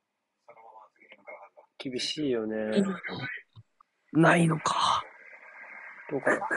[1.78, 2.56] 厳しいよね。
[4.14, 5.04] ないのか。
[6.10, 6.48] どうかな。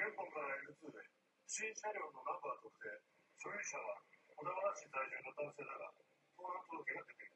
[0.00, 0.88] 現本から L2
[1.50, 2.86] 車両のナンバー特定
[3.34, 3.98] 所有者は
[4.38, 5.90] 小田原市在住の男性だが
[6.38, 7.34] 盗難届が出ている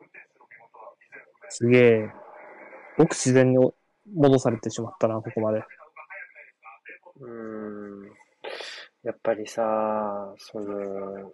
[0.00, 2.12] 運転手の身元は依然不明すげえ。
[2.98, 3.56] ごく自然に
[4.12, 5.64] 戻されてしまったな、ここまで。
[7.20, 8.12] うーん。
[9.02, 11.32] やっぱりさ、その、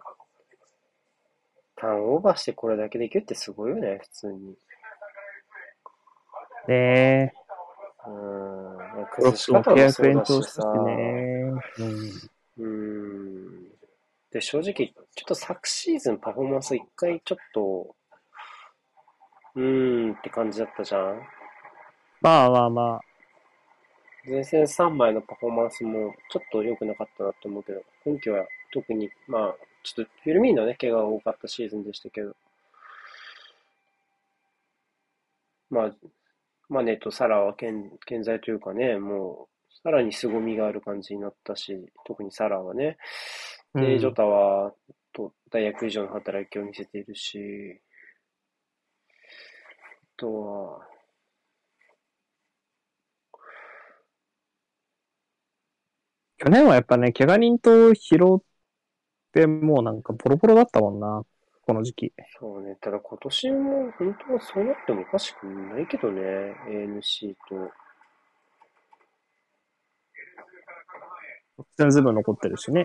[1.75, 4.55] ターンオーバーしてこれだけできるってすごいよね、普通に。
[6.69, 7.40] ねえ。
[8.07, 9.05] うーん。
[9.11, 10.65] クロスも契約延長したし。
[10.65, 11.53] ね。
[11.77, 12.09] うん。
[12.57, 13.71] うーん。
[14.31, 17.95] で、正直、ちょっと昨シーズンパフォーマンス一回ちょっと、
[19.55, 21.21] うーんって感じだったじゃん。
[22.21, 23.01] まあまあまあ。
[24.23, 32.35] 前線3枚のパフォーマンスもちょっと良くなかったなと思うけど、今季は特に、まあ、ちょっとフィルミーノね、怪我が多かったシーズンでしたけど、
[35.71, 35.91] まあ、
[36.71, 42.97] マネとサラは健健在というかね、もう、さらに凄みがある感じになったし、特にサラはね、
[43.77, 43.99] で、うん。
[43.99, 44.73] ジョタは、
[45.13, 47.81] と大学以上の働きを見せているし、
[49.79, 50.87] あとは、
[56.37, 58.41] 去年はやっぱね、怪我人と拾っ
[59.33, 61.23] て、もうなんかボロボロだったもんな、
[61.65, 62.13] この時期。
[62.39, 66.21] そうね、ただ今年も本当はそうなってもおかしくないけどね、
[66.67, 67.71] ANC と。
[71.77, 72.83] 全部残ってるしね。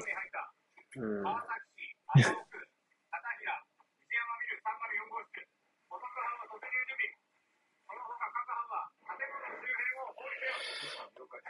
[0.96, 1.24] うん。
[1.26, 2.68] 川崎市、麻生区、
[3.10, 3.52] 片平、
[3.96, 5.48] 藤山ビル304号室、
[5.88, 7.08] 補足班は突入準備。
[7.88, 10.60] その他各班は建物周辺を包囲せよ。
[11.16, 11.40] 了解。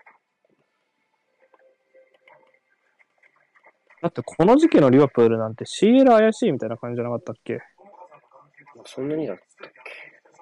[4.03, 7.61] だってこの時期のリバプールなんて CL 怪しいみたいな感じじゃなかったっけ？
[8.85, 9.47] そんなにだったっ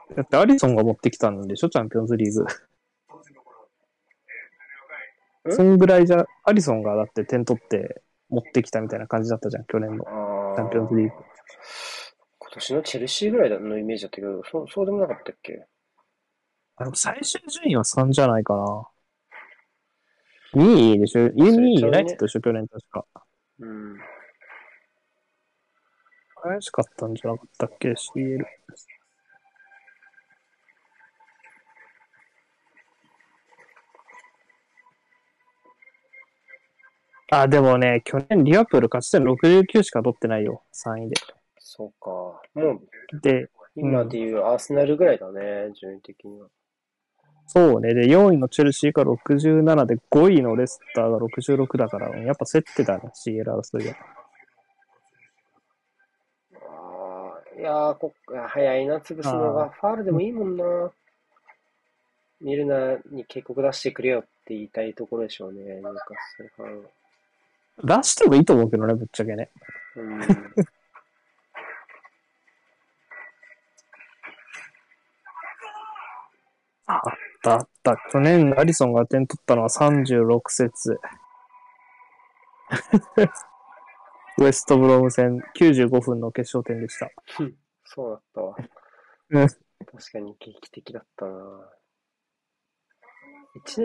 [0.09, 0.15] け？
[0.17, 1.69] だってアリソンが持ってきたんでしょ？
[1.69, 2.47] チャンピオンズリーグ。
[5.51, 8.01] そんぐらいじゃ、アリソンがだって点取って
[8.31, 11.13] 持ってきたみたいな感じだったじゃん、去年のあチャンピオンズリーグ。
[12.39, 15.67] 今年のチェルシーぐらいのイメージだったけど、そうそうでもなかったっけ？
[16.77, 18.87] あでも最終順位は3じゃないかな。
[20.55, 22.41] 2位でしょ ?2 位ユナイテッドでしょ？
[22.41, 23.05] 去年確か。
[23.65, 23.99] うん。
[26.43, 28.45] 怪しかったんじゃなかったっけ ?CL。
[37.31, 41.17] あ、でもね、去年リバプール勝ち点69しか取ってないよ、3位で。
[41.59, 42.11] そうか。
[42.55, 42.81] も
[43.13, 46.49] う、で、今でいうアーセナルぐらいだね、順位的には。
[47.47, 47.95] そうね。
[47.95, 53.95] で、4位のチェルシーが67で、5位のレスターが66だから、やっぱ競ってたね、CL 争いは。
[56.55, 59.69] ああ、いやーこっ、早いな、潰すのが。
[59.69, 60.91] ファールでもいいもんな。
[62.41, 65.95] ミルナに警告出してくれよって言いたいところでしょうね、ニューカッ
[66.37, 68.01] スルファンは。
[68.01, 69.51] 出してもいいと思うけどね、ぶっちゃけね。
[69.97, 70.23] うん。
[76.87, 77.01] あ
[77.45, 77.97] ったあった。
[78.11, 80.99] 去年、アリソンが点取ったのは36節。
[84.39, 87.11] ウエストブローム戦95分の決勝点でした。
[87.85, 88.57] そうだったわ。
[89.31, 89.49] うん
[89.87, 91.71] 確かに劇的だったな。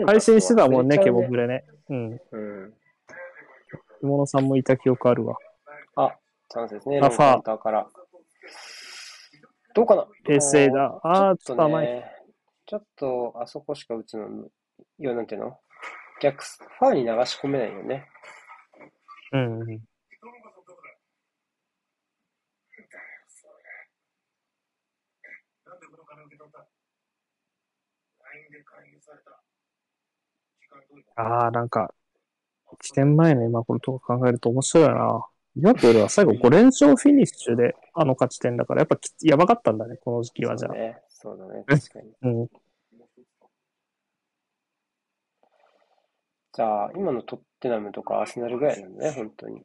[0.06, 1.64] 配信してたもんね、ケボブレね。
[1.90, 2.20] うん。
[2.30, 2.74] うん。
[4.00, 5.36] 着物さんもいた記憶あるわ。
[5.96, 6.16] あ、
[6.48, 7.86] チャンスですね、あロンカウンターから。
[9.74, 10.06] どうかな？
[10.24, 10.98] 平成だ。
[11.02, 11.68] あー、ちちょっと。
[11.68, 12.19] ね、
[12.70, 14.46] ちょっとあそこしか打つの、
[15.00, 15.58] 要なんていうの？
[16.22, 18.06] 逆、ファーに流し込めないよね。
[19.32, 19.80] うん。
[31.16, 31.92] ああ、なんか、
[32.84, 35.26] 1年前の今頃とか考えると面白いな。
[35.56, 40.70] リバプールは最後5連勝フィニッシュであの勝ち点だから、やっぱきやばかったんだね、この時期はじゃあ。
[40.70, 41.02] そうね。
[41.08, 42.12] そうだね、確かに。
[42.22, 42.48] うん。
[46.52, 49.62] じゃあ、今のトッテナムとかアーセナルぐらいなんだね、本当に。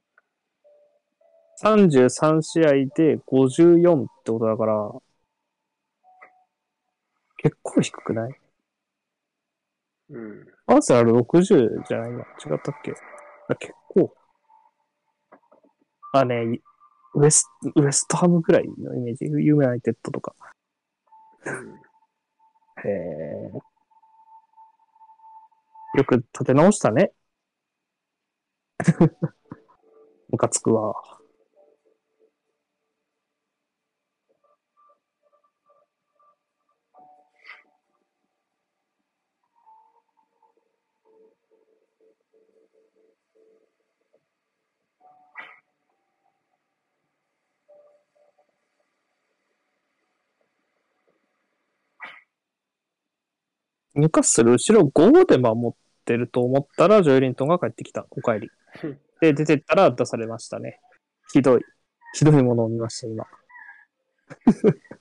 [1.63, 4.91] 33試合で54ってことだから、
[7.37, 8.31] 結構低くない？
[10.09, 10.47] うん。
[10.67, 12.09] アーセナル60じゃない？
[12.09, 12.19] 今。
[12.21, 12.23] 違
[12.57, 12.93] ったっけ？
[13.47, 14.13] あ結構。
[16.13, 16.61] あ、ね、い
[17.15, 19.25] ウエスウエストハムぐらいのイメージ？
[19.25, 20.35] ユナイテッドとか。
[22.83, 23.51] へえ。
[25.95, 27.11] よく立て直したね。
[30.29, 30.93] ムカつくわ。
[53.95, 58.05] ニューカッスル後ろ5で守ってると思ったら、ジョエリントンが帰ってきた。
[58.11, 58.51] お帰り。
[59.19, 60.79] で、出てったら出されましたね。
[61.33, 61.61] ひどい。
[62.13, 63.25] ひどいものを見ました、今。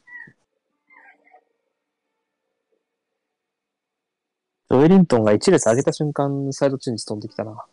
[4.70, 7.64] ジョエリントンが1列上げた瞬間、サイドチェンジ飛んできたな。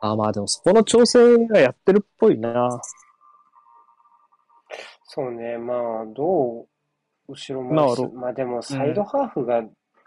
[0.00, 2.80] あ、まあでもそこの調整がやってるっぽいな。
[5.04, 9.62] そうね、まあ、どう、後ろまあ回す、まあでも、サイドハーフが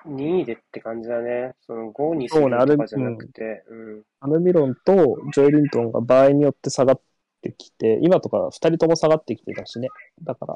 [0.05, 1.53] 2位でって感じだね。
[1.61, 4.03] その5にするそうねあれとかじゃなくて、うん。
[4.19, 4.93] アルミロンと
[5.33, 7.01] ジョエリントンが場合によって下がっ
[7.41, 9.89] てきて、今とか二人とも下がってきてたしね。
[10.23, 10.55] だから、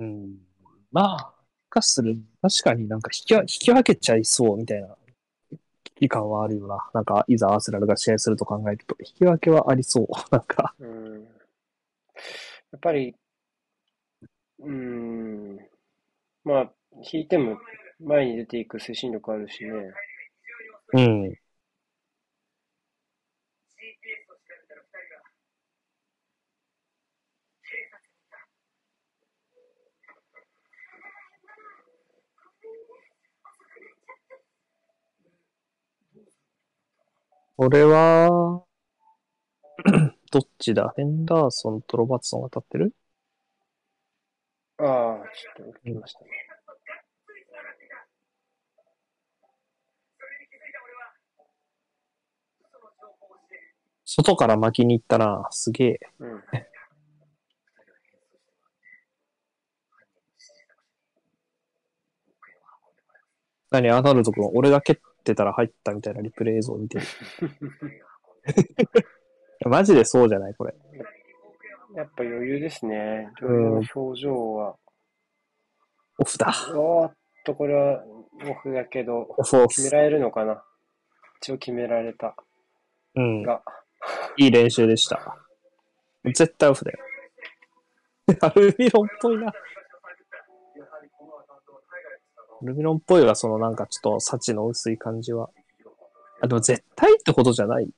[0.00, 0.38] うん。
[0.90, 1.34] まあ、
[1.68, 4.96] 化する、確かになんか引きわ引き分けちゃいそうみたいな
[5.84, 6.90] 危機感はあるよな。
[6.94, 10.06] なんか、いざアーセナルが試合すると考えると、引き分けはありそう。
[10.32, 11.24] なんか、うん。
[11.24, 11.28] や
[12.76, 13.14] っぱり、
[14.60, 15.58] うん。
[16.44, 16.72] まあ、
[17.12, 17.58] 引いても
[18.00, 19.70] 前に出ていく推進力あるしね。
[20.92, 21.24] うん。
[23.70, 25.22] GPS を調べたら二人が
[27.62, 28.38] 警察にいた。
[37.62, 38.64] 俺は、
[40.32, 40.94] どっちだ？
[40.96, 42.94] ヘンダーソンとロバーツソンが立ってる？
[44.78, 46.30] ああ、ちょっと来ましたね。
[54.06, 55.46] 外から巻きに行ったな。
[55.50, 56.00] すげえ。
[56.18, 56.42] うん。
[63.70, 67.04] 何、アナルド君、俺が蹴ってたら入ったみたいなリプレイ映像を見てる。
[69.68, 70.74] マジでそうじゃないこれ。
[71.94, 73.30] やっぱ余裕ですね。
[73.42, 74.76] うん表情は。
[76.18, 76.52] オフだ。
[76.74, 77.14] おーっ
[77.44, 78.04] と、これは
[78.48, 79.34] オフだけど。
[79.68, 80.62] 決められるのかな？
[81.42, 82.36] 一応決められた
[83.16, 83.42] うん。
[83.42, 83.62] が。
[84.36, 85.36] いい練習でした。
[86.24, 86.98] 絶対オフだよ。
[88.40, 89.52] アルミロンっぽいな。
[92.62, 95.50] ルミロンっぽいはそのなんかちょっと幸の薄い感じは。
[96.40, 97.84] あ、でも絶対ってことじゃない。
[97.84, 97.88] い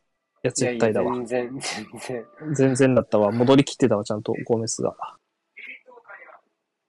[0.43, 1.15] や、絶対だわ。
[1.15, 2.55] いやいや全然、全然。
[2.55, 3.31] 全然だったわ。
[3.31, 4.91] 戻りきってたわ、ちゃんとゴメスが。
[5.57, 6.41] エリートオーカーには、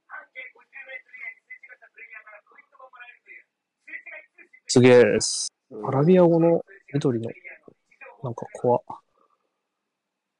[0.08, 2.26] 半径50メートル以内
[4.58, 5.48] にすげえです。
[5.70, 6.64] うんアラビア語の
[6.94, 7.30] 緑の、
[8.24, 8.84] なんか怖っ。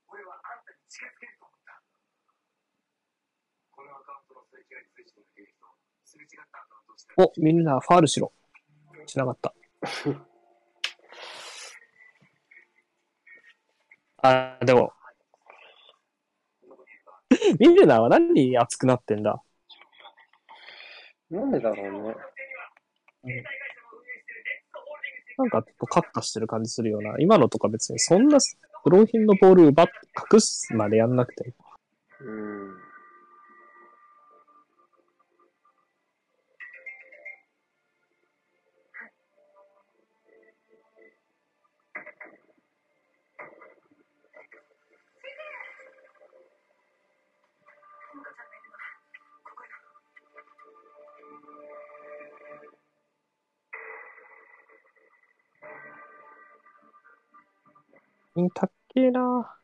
[0.08, 1.82] 俺はあんたに近づけると思った。
[3.76, 5.66] このアカウントのすれ違い通信の履歴と、
[6.06, 8.32] すれ違ったアカウントをしてお、みんなファールしろ。
[9.06, 9.54] しなかった。
[14.26, 14.94] あ、でも、
[17.60, 19.42] ミルナーは何に熱くなってんだ？
[21.30, 22.08] なんでだろう
[23.28, 23.44] ね。
[25.38, 27.16] なんかちょっとカッタしてる感じするような。
[27.20, 28.38] 今のとか別にそんな
[28.84, 29.88] 不良品のボール奪っ
[30.34, 31.54] 隠すまでやんなくて。
[32.22, 32.93] うん。
[58.36, 59.58] うん、たっけえな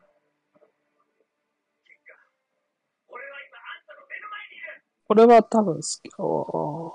[5.07, 6.13] これは多分好き。
[6.19, 6.93] お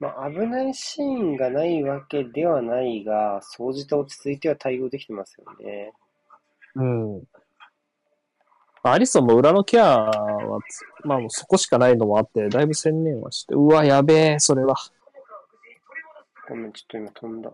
[0.00, 5.92] まあ、危ないシーンがないわけではないが、総じて落ち着いては対応できてますよね。
[6.74, 6.84] ーう
[7.18, 7.22] ん。
[8.82, 14.74] アリソンも裏のケアはつ、まあそこしかないのもあって、だいぶ専念はして、うわ、やべえ、それは。
[16.48, 17.52] ごめん、ちょっと今飛んだ。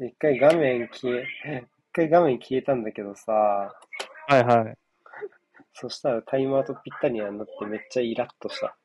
[0.00, 3.70] 一回画面消え、一回画面消えたんだけどさ、は
[4.30, 4.78] いはい。
[5.74, 8.78] そしたらタイマーとぴったりになってめっちゃイラッとした。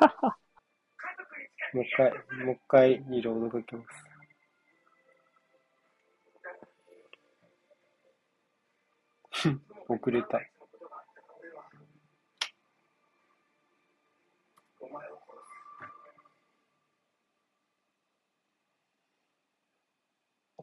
[1.72, 2.10] もう一回、
[2.44, 4.04] もう一回リロードかけます。
[9.88, 10.40] 遅れた。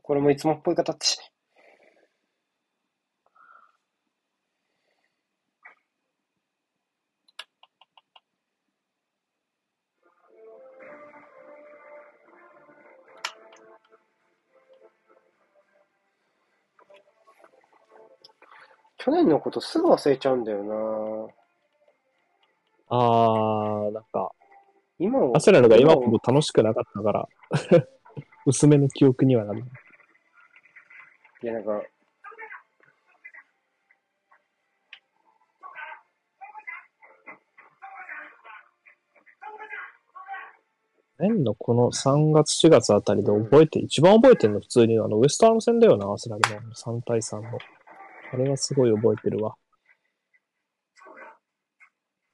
[0.07, 1.17] これもいつもっぽい形。
[18.97, 21.27] 去年のことすぐ忘れちゃうんだよな
[22.87, 24.31] あー、なんか、
[24.99, 25.33] 今を。
[25.33, 27.27] 焦なのが今ほど楽しくなかったから、
[28.47, 29.65] 薄めの記憶にはなる。
[31.43, 31.83] いや、なんか、
[41.19, 47.57] 年のこの3月4月あたりで覚えて、一番覚えてるの普通にあのウエストアーム戦だよな、アスラルの3対3の。
[48.33, 49.55] あれはすごい覚えてるわ。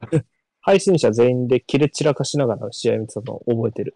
[0.62, 3.96] 配信者全員で切れ散らかしながら試合見てたの覚えてる。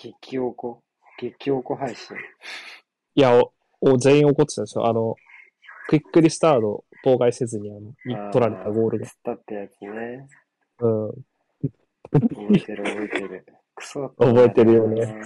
[0.00, 0.82] 激おこ？
[1.18, 2.16] 激おこ配信？
[3.14, 4.86] いや、お、お全員怒ってたでしょ。
[4.86, 5.16] あの、
[5.88, 7.94] クイックリスタート妨害せずにあのに
[8.32, 9.06] 取られたゴールが。
[9.24, 10.28] たってやつね。
[10.80, 11.12] うん。
[12.10, 13.46] 覚えてる覚えてる。
[13.74, 15.24] クソ覚えてるよね。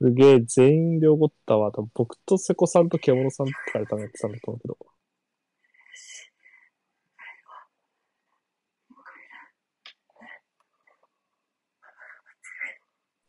[0.00, 1.72] すげえ、全員で怒ったわ。
[1.72, 4.76] 多分僕と瀬古さんと獣さんとかで多分やってたんだと思うけど。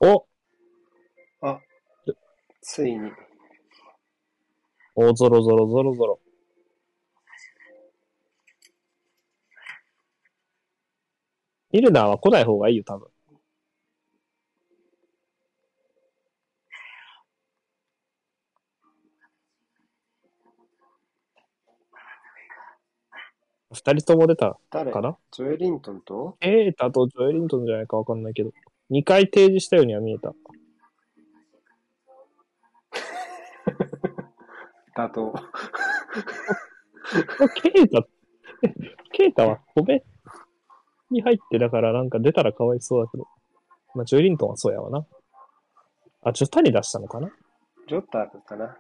[0.06, 0.26] お
[2.62, 3.10] ついに。
[4.95, 6.20] お、ゾロゾロゾロゾロ。
[11.72, 13.08] ミルナーは来ない方がいいよ、多分。
[23.72, 25.18] 二人とも出た誰かな？
[25.32, 26.36] ジョエリントンと？
[26.41, 28.51] エータとジョエリントンじゃないかわかんないけど。
[28.89, 30.34] 二回提示したようには見えた。
[34.95, 35.34] だと。
[37.61, 38.07] ケイタ、
[39.11, 40.03] ケイタは米
[41.09, 43.27] に入ってだからなんか出たらかわいそうだけど。
[43.95, 45.05] まあ、ジョエリントンはそうやわな。
[46.23, 47.29] あ、ジョタに出したのかな？
[47.88, 48.77] ジョッターかな。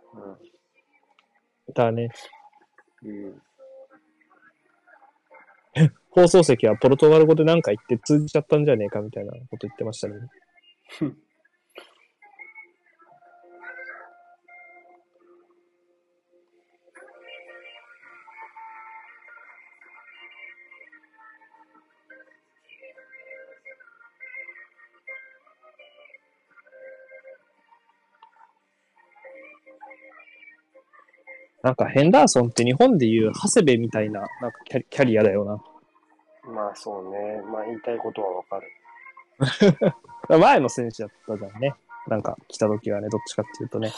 [1.73, 2.09] だね。
[3.03, 3.41] うん。
[6.15, 10.13] 放送席はポルトガル語で何か言って通じちゃったんじゃねえかみたいなこと言ってましたね。
[31.63, 35.72] なんかヘンダーソンって日本でいう長谷部みたいななんかキャリアだよな。
[36.53, 37.41] まあそうね。
[37.51, 38.67] まあ言いたいことはわかる。
[40.39, 41.73] 前の選手だったじゃんね。
[42.07, 43.91] なんか来た時はね、どっちかっていうとね。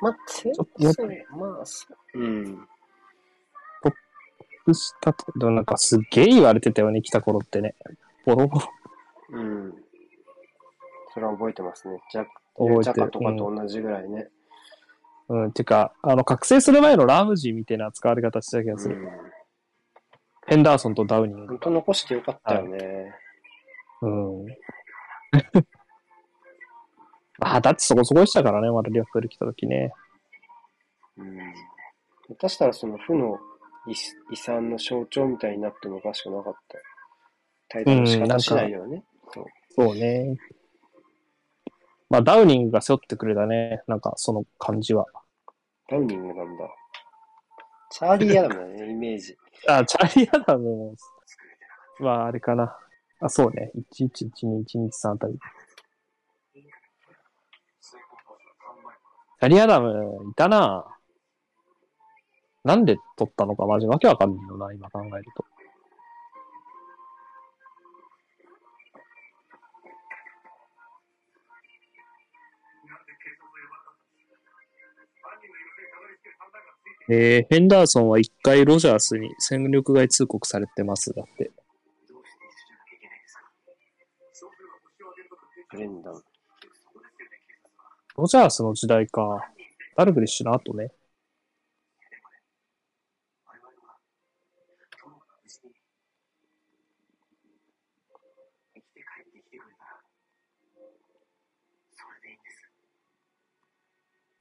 [0.00, 0.56] まあ、そう
[1.36, 2.18] まあ、そう。
[2.18, 2.68] うん。
[4.72, 7.74] したと、でもなんかすっげえ言われてたよね、来た頃ってね。
[8.24, 8.66] ボロボロ。
[9.30, 9.74] うん。
[11.12, 12.00] それは覚えてますね。
[12.10, 14.28] ジャ覚えてるジャカとかと同じぐらいね。
[15.28, 18.96] うん、てか、あの、覚醒する前のラムジーみたいな使われ方してた気がする。
[18.96, 19.31] うん。
[20.46, 21.58] ヘンダーソンとダウニング本。
[21.58, 23.14] 当残してよかったよね。
[24.02, 24.46] うん。
[27.40, 29.92] あ、だってそこそこでしたからね、まだリアプール来た時ね。
[31.16, 31.36] うん。
[32.28, 33.38] 下手したらその負の
[33.86, 33.92] 遺
[34.32, 36.78] 遺産の象徴みたいになってもおかしくなかった。
[37.68, 39.04] 対談の仕方しないよね。
[39.32, 39.44] そう。
[39.70, 40.36] そうね。
[42.10, 43.82] まあ、ダウニングが背負ってくれたね。
[43.86, 45.06] なんか、その感じは。
[45.88, 46.64] ダウニングなんだ。
[47.92, 49.36] チャーリー・アダムの、イメージ。
[49.68, 50.94] あ、チャーリー・アダムも、
[52.00, 52.74] まあ、あれかな。
[53.20, 53.70] あ、そうね。
[53.92, 55.38] 1112、123あたり。
[56.54, 60.86] チャーリー・アダム、いたな
[62.64, 65.44] なんで取ったのか、マジわけわかんないよな、今考えると。
[77.08, 81.12] えー、ヘンダーソンは一回ロジャースに戦力外通告されてます。
[81.12, 81.50] だって。
[88.16, 89.40] ロジャースの時代か。
[89.96, 90.92] ダルグリッシュの後ね。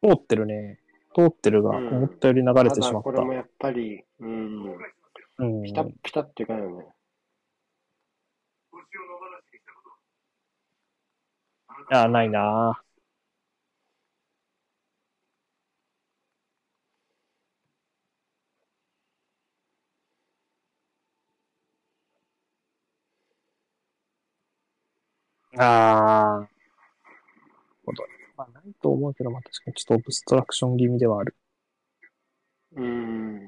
[0.04, 0.81] 通ってるね。
[1.16, 3.22] 通ってるが、うん思ったより流れてしまったこれ。
[3.22, 4.76] もやっぱり、うん、
[5.40, 5.64] うん。
[5.64, 6.86] ピタッピタっていうかよね。
[8.72, 9.82] 星を野放しにしたこ
[11.90, 11.94] と。
[11.96, 12.84] いや、ないな
[25.58, 26.61] ああ。
[28.82, 31.36] と思うけど、まあ確かにちょっとオブストラクション気味ではある。
[32.76, 33.40] うーん。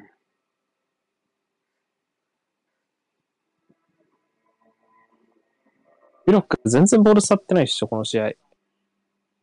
[6.26, 8.30] ビロック全然ボール触ってないっしょ、この試合。
[8.30, 8.38] い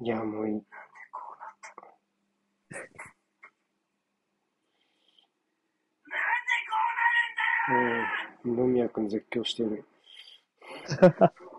[0.00, 0.54] や、もういい。
[7.72, 8.56] うん。
[8.56, 9.84] 二宮君絶叫してる。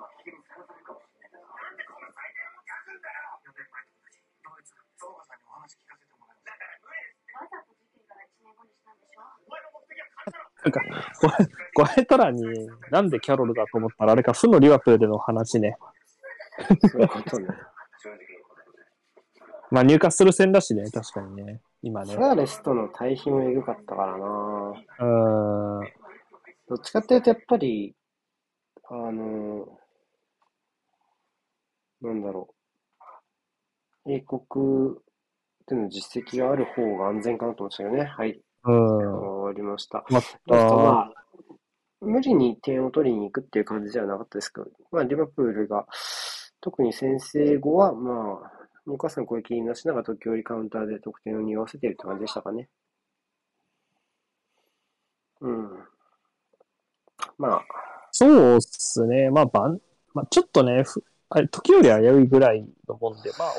[10.64, 10.82] なんか、
[11.74, 12.44] ココエトラに
[12.92, 15.78] なんでキャロルだと思ったら、あれか、負のリバプールの話ね。
[16.92, 17.48] そういうことね。
[19.72, 21.62] まあ、入荷する戦だしね、確かにね。
[21.82, 22.14] 今ね。
[22.14, 25.94] サーレスとの対比もエグかったからなうーん。
[26.68, 27.96] どっちかっていうと、やっぱり、
[28.90, 29.80] あの、
[32.02, 32.50] なんだろ
[34.06, 34.12] う。
[34.12, 34.96] 英国
[35.68, 38.04] での実績がある方が安全かなと思ってたよね。
[38.04, 38.42] はい。
[38.64, 40.06] うわりました。
[40.10, 41.14] まあ、
[42.02, 45.86] 無理に点を取りに行くっていう感じではなかったですけど、まあ、リバプールが、
[46.60, 48.52] 特に先制後は、まあ、
[48.88, 52.70] お母さん攻撃になしながら時折カウンターで得点を匂わせているって感じでしたかね。
[55.42, 55.70] うん。
[57.38, 57.66] まあ、
[58.12, 59.30] そうっすね。
[59.32, 59.80] まあ、ばん、
[60.14, 63.54] まあ、ちょっとね、ふあれ時より危ういぐらいのもんで、まあ、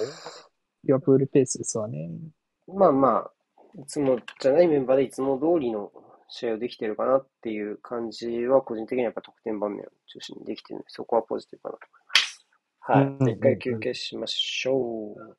[0.84, 2.10] リバプールペースですわね。
[2.68, 3.30] まあまあ、
[3.78, 5.90] いつもじゃないメンバーでいつも通りの
[6.28, 13.26] 試合をできてるかなっていう感じは、個人的にはやっぱ得点場面を中心にできてるので、そこはポジティブかなと思います。
[13.28, 13.32] はい。
[13.32, 15.36] 一回休憩しましょう。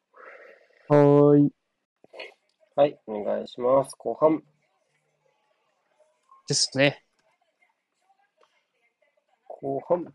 [0.94, 1.52] はーい。
[2.76, 3.96] はい、お願いします。
[3.98, 4.42] 後半。
[6.48, 7.04] ですね。
[9.48, 10.06] 後半。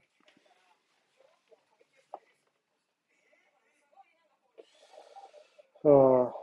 [5.85, 6.38] ああ。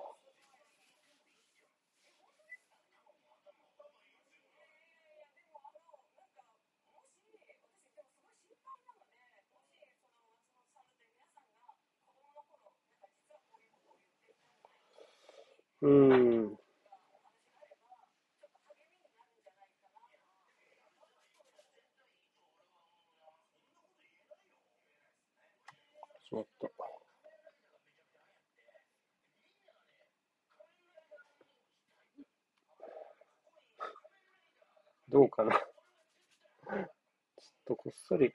[15.85, 16.57] うん。
[26.23, 26.67] しまった。
[35.09, 35.51] どうかな。
[35.51, 35.61] ちょっ
[37.67, 38.33] とこっそり、ち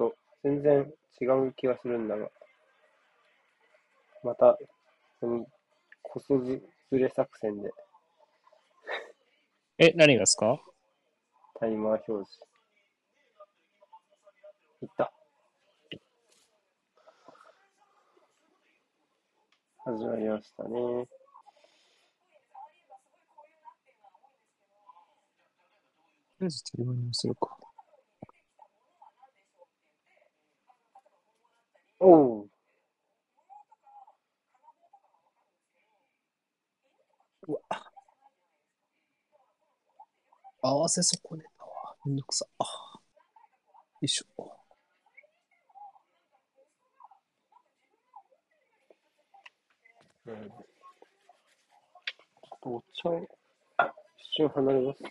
[0.00, 2.28] ょっと全然違う気がするんだが、
[4.24, 4.58] また、
[5.20, 5.46] その、
[6.12, 7.70] こそずずれ作戦で
[9.78, 10.60] え、何がですか？
[11.58, 12.40] タイマー表示。
[14.82, 15.12] いった。
[19.84, 20.70] 始まりましたね。
[20.70, 20.76] と
[26.40, 27.56] りあえずテレビにするか。
[31.98, 32.50] おう。
[37.48, 37.60] うわ
[40.62, 41.96] 合わせ損ねたわ。
[42.04, 42.46] めんどくさ。
[42.58, 42.66] よ
[44.02, 44.52] いしょ。
[50.26, 50.34] うん。
[50.34, 53.28] ちょっとお茶を一
[54.36, 55.02] 瞬離れます。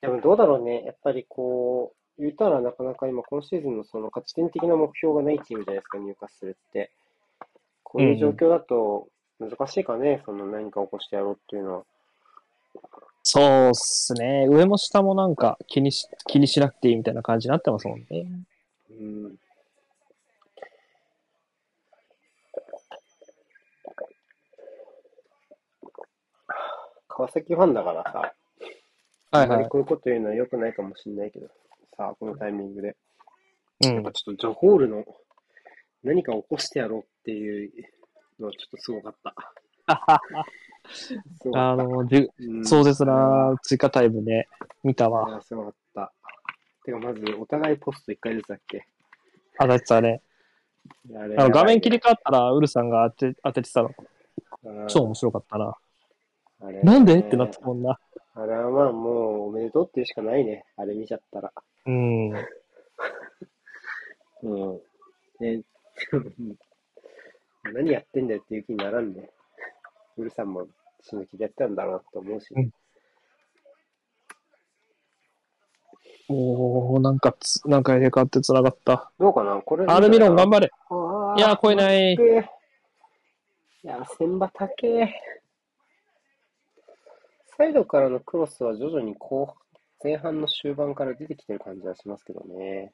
[0.00, 0.82] でもどうだろうね。
[0.84, 6.90] やっぱりこう、言うたらなかなか今今シーズンのその勝ち点的な目標がないチームじゃないですか、入荷するって。
[7.82, 11.84] こういう状況だと難しいかね、その何か起こしてやろうっていうのは。
[13.22, 14.46] そうっすね。
[14.48, 18.26] 上も下もなんか気にし、気にしなくていいみたいな感じになってますもんね。
[18.90, 19.36] うん。
[27.08, 28.34] 川崎ファンだからさ、
[29.30, 29.68] はいはい。
[29.68, 31.48] こういうこと言うのは良くないかもしれないけど、
[31.96, 32.96] さあ、このタイミングで。
[33.84, 34.12] うんやっぱ。
[34.12, 35.04] ちょっとジョホールの
[36.02, 37.70] 何か起こしてやろうっていう
[38.38, 39.30] のはちょっとすごかった。
[39.90, 40.20] っ
[41.52, 41.70] た。
[41.70, 44.48] あの、じゅうん壮絶な追加タイムね、
[44.82, 45.36] 見たあわ。
[45.36, 46.12] あ、すごかった。
[46.84, 48.86] てか、まず、お互いポスト1回ずつだっけ？
[49.58, 50.22] 当たってたね。
[51.14, 53.90] あれあの画面切りや替わったら、ウルさんが当て当ててたの。
[54.88, 55.76] 超面白かったな。
[56.82, 57.18] なんで？
[57.18, 57.98] ってなったもんな。
[58.34, 60.64] あれはまあもうおめでとうっていうしかないね。
[60.76, 61.52] あれ見ちゃったら。
[61.86, 62.30] うん。
[64.42, 64.80] うん。
[65.40, 65.62] ね、
[67.72, 69.30] 何やってんだよっていう気にならんで、
[70.16, 70.68] ウルさんも
[71.00, 72.72] 死ぬ気でやったんだろうなと思うし、うん
[76.32, 79.10] おー、なんかつ、なんか入れ替わって繋がった。
[79.18, 79.60] どうかな？
[79.62, 79.84] これ。
[79.86, 80.70] アルミロン頑張れ。
[80.88, 82.16] 張いや超えないい
[83.82, 85.12] や、千葉高え。
[87.60, 89.54] サイドからのクロスは徐々に後半
[90.02, 92.90] 前半の終盤から出てきてる感じはしますけどね。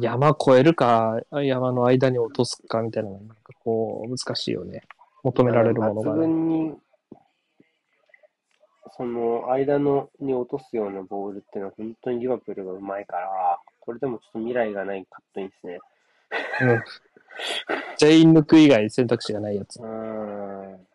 [0.00, 4.80] 山越えるか、山の間に落とすかみたいな、なんかこう、難しいよね。
[5.22, 6.26] 求められるものが抜
[6.70, 6.76] ね。
[8.96, 15.80] その間のに落とすようなボールっていうのは本当にリバプールがうまいから、これでもちょっと未来がないカットインですね。
[17.68, 17.82] うん。
[17.98, 19.82] 全員抜く以外選択肢がないやつう。
[19.82, 20.86] ーん。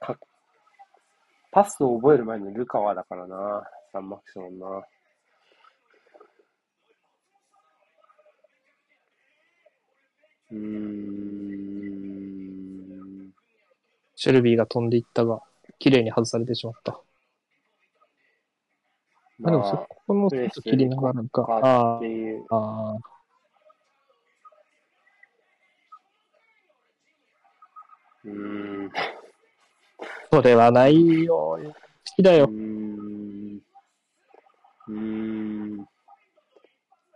[0.00, 0.18] か
[1.50, 4.66] パスを覚える前にルカワだからな、サンマクションな。
[10.50, 11.34] うーん。
[14.16, 15.40] シェルビーが飛んでいったが、
[15.78, 16.98] 綺麗に外されてしまった。
[19.38, 21.46] まあ、でもそまこもちょっと切りながらか。
[21.62, 22.44] ああ、っていう。
[28.28, 28.90] ん。
[30.30, 31.34] それはないよ。
[31.34, 31.60] 好
[32.16, 32.50] きだようー。
[32.52, 33.60] ん。
[34.88, 35.88] うーん。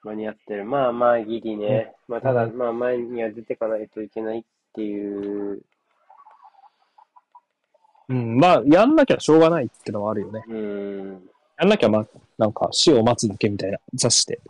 [0.03, 0.65] 間に合ってる。
[0.65, 1.93] まあまあ、ギリね。
[2.09, 4.45] まあ、ただ、まあ、前には出てかないといけないっ
[4.75, 5.63] ていう。
[8.09, 10.43] うん、まあ、やんなきゃしょうがないってのはあるよね。
[10.49, 11.31] うーん。
[11.59, 12.07] やんなきゃ、まあ、
[12.39, 14.41] なんか死を待つだけみたいな、雑誌で。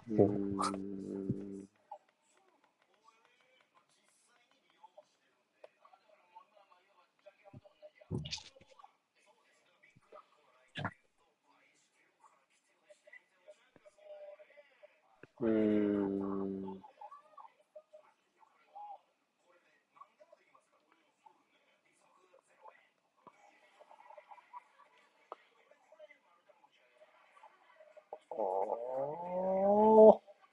[15.41, 16.68] うん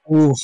[0.08, 0.34] うーん。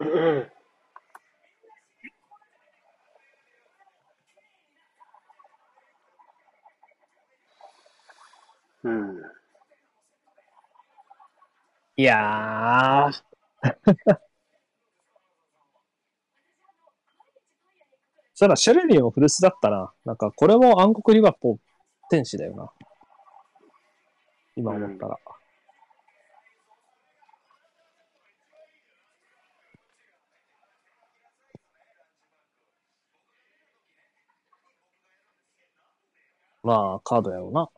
[0.00, 0.06] お
[8.82, 9.22] うん。
[11.96, 13.36] いやー。
[18.34, 19.92] そら、シェルビーも古巣だったな。
[20.04, 21.58] なんか、これも暗黒リバポー
[22.10, 22.70] 天使だよな。
[24.56, 25.18] 今思ったら。
[36.62, 37.70] まあ、カードやろうな。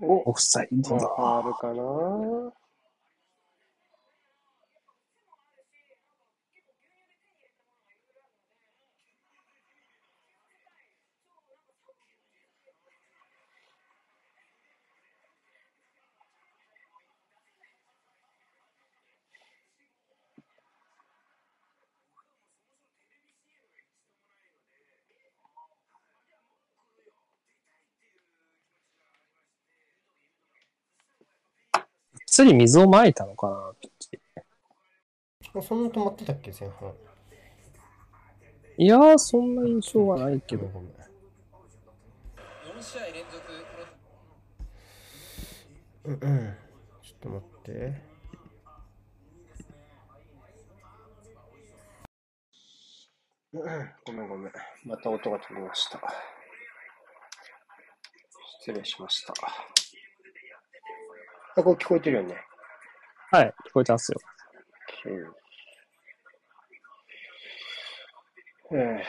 [0.00, 1.08] オフサイドだ。
[1.16, 2.52] ファールかな
[32.36, 34.20] つり水をまいたのかな、ピッチ。
[35.66, 36.92] そんな止まってたっけ、前半。
[38.76, 40.66] いやー、そんな印象はないけど。
[40.66, 40.90] ごめん。
[40.90, 40.94] 4
[42.78, 43.42] 試合連続
[46.04, 46.56] うんうん。
[47.02, 48.02] ちょっと待って。
[53.54, 54.52] うんごめんごめん。
[54.84, 56.02] また音が飛びました。
[58.60, 59.32] 失礼しました。
[61.56, 62.36] あ、これ聞こえてるよね。
[63.32, 64.18] はい、聞こえてますよ。
[68.70, 68.78] うん。
[68.78, 69.02] え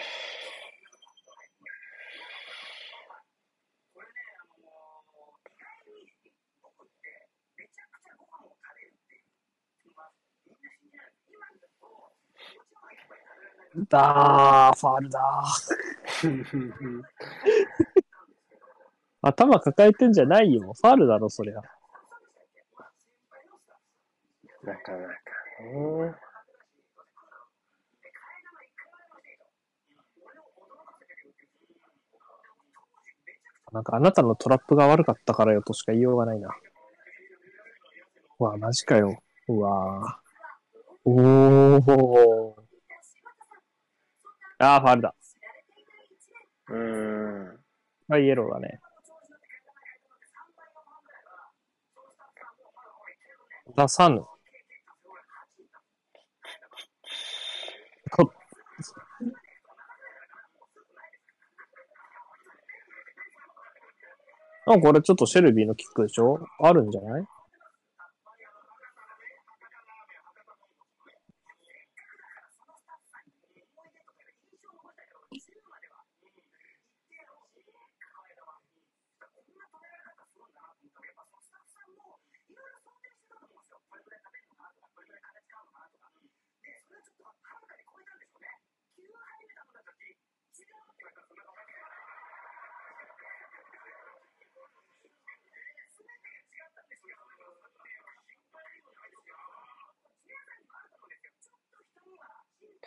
[13.89, 17.03] だー、ファールだー。
[19.21, 20.73] 頭抱えてんじゃないよ。
[20.73, 21.61] ファールだろ、そりゃ。
[24.67, 25.03] なかなか
[25.63, 26.13] ね。
[33.71, 36.49] なんかあなたのトラップが悪かったからよとしか言いようがないな。
[38.39, 39.23] うわ、マジかよ。
[39.47, 40.19] うわ
[41.05, 42.53] おー。
[44.59, 45.15] あー、ファールだ。
[46.69, 47.59] うーん。
[48.09, 48.81] はい、イエローだね。
[53.77, 54.25] 出さぬ。
[58.09, 58.31] こ
[64.69, 66.39] あ、これちょっとシェルビーのキックでしょ？
[66.59, 67.25] あるんじゃない？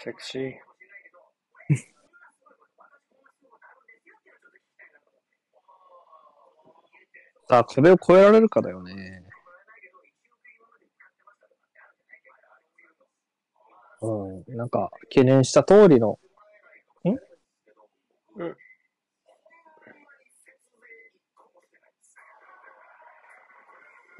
[0.02, 0.54] セクシー。
[7.48, 9.24] さあ、壁を越えられるかだよね。
[14.02, 16.18] うん、なんか、懸念した通りの、
[17.04, 17.08] ん？
[18.36, 18.56] うん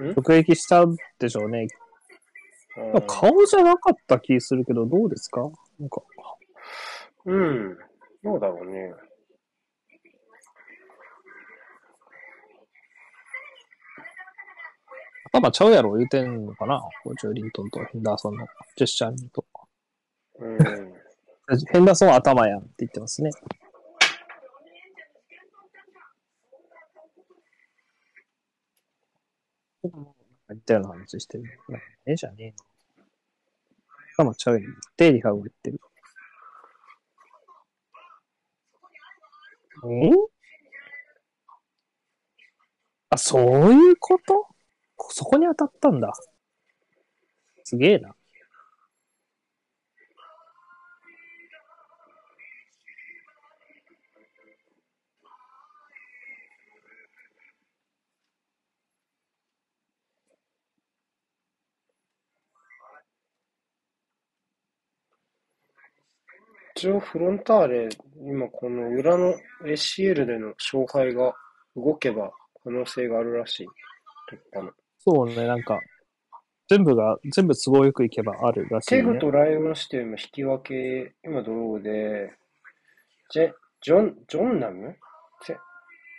[0.09, 0.85] ん直撃した
[1.19, 1.61] でしょうね。
[1.63, 5.51] うん顔じゃなかった気するけど、どうですか？
[5.81, 6.03] なんか、
[7.25, 7.79] うん。
[8.23, 8.93] どうだろうね。
[15.33, 16.81] 頭ちゃうやろ言うてんのかな？
[17.03, 19.45] こうジョリントンとヘンダーソンのジェスチャーにと。
[20.39, 20.59] うん。
[21.73, 23.31] ヘンダーソンは頭やんって言ってますね。
[29.83, 31.45] 似たような話してる。
[32.05, 32.70] ええじゃねえの。
[34.25, 34.75] 頭ちゃうやん。
[34.97, 35.81] デイリハを言ってる。
[39.87, 40.13] ん？
[43.09, 44.47] あ、そういうこと？
[45.11, 46.13] そこに当たったんだ。
[47.65, 48.15] すげえな。
[66.81, 67.89] 一応フロンターレ、
[68.25, 69.35] 今この裏の
[69.67, 71.35] ACL での勝敗が
[71.77, 72.31] 動けば
[72.65, 73.67] 可能性があるらしい。
[74.99, 75.79] そうね、なんか、
[76.71, 79.03] 全部が、全部都合よくいけばあるらしい、ね。
[79.03, 82.33] テグとライオンシティも引き分け、今ドローで、
[83.29, 83.53] ジェ、
[83.83, 84.97] ジョン、ジョンナム？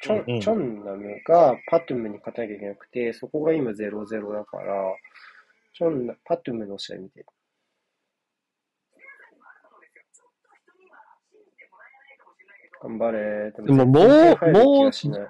[0.03, 4.75] チョン、うんうんチョンナムがパトゥムに勝たなきゃいけなくて、そこが今0-0だから、
[5.73, 7.25] チョンナ、パトゥムの試合見て
[12.83, 13.51] 頑張れ。
[13.51, 15.27] ででももう全然入る気がしない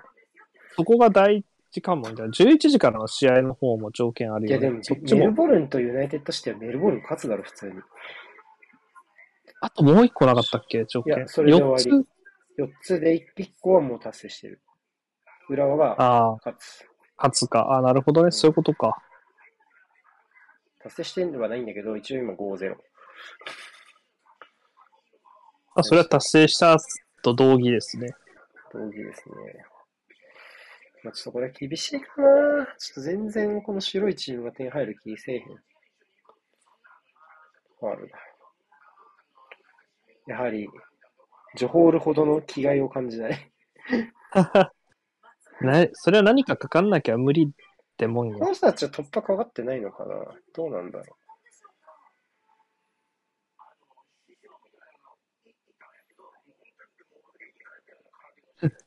[0.76, 2.30] そこが第一関門じゃん。
[2.30, 4.68] 11時からの試合の方も条件あるいやよね。
[4.68, 5.32] でもメルそっちも。
[5.32, 7.74] ボルンとユナイテッドしてはメルボルン勝つだろ、普通に。
[9.62, 10.86] あともう一個なかったっけ？
[10.86, 11.28] 条件いや。
[11.28, 14.62] それで終わ4りつ？4つで 1, 個はもう達成してる。
[15.50, 16.88] 浦和がああ、勝つ。
[17.18, 17.60] 勝つか。
[17.60, 18.32] ああ、なるほどね。
[18.32, 19.02] そういうことか。
[20.80, 22.76] 達成してはないんだけど、一応今5-0。
[25.76, 26.78] あ、それは達成した
[27.22, 28.10] と同義ですね。
[28.74, 29.36] 同義ですね。
[31.04, 32.66] まあちょっとこれ厳しいかな。
[32.78, 35.44] ちょっと全然この白いチームが点入る気せえへん。
[37.80, 38.18] ファールだ。
[40.28, 40.70] やはり、
[41.56, 43.52] ジョホールほどの気概を感じない。
[45.62, 47.50] ね、それは何かかかんなきゃ無理っ
[47.98, 48.40] てもんよ。
[48.40, 50.16] この人たちは突破かかってないのかな
[50.54, 51.18] どうなんだろ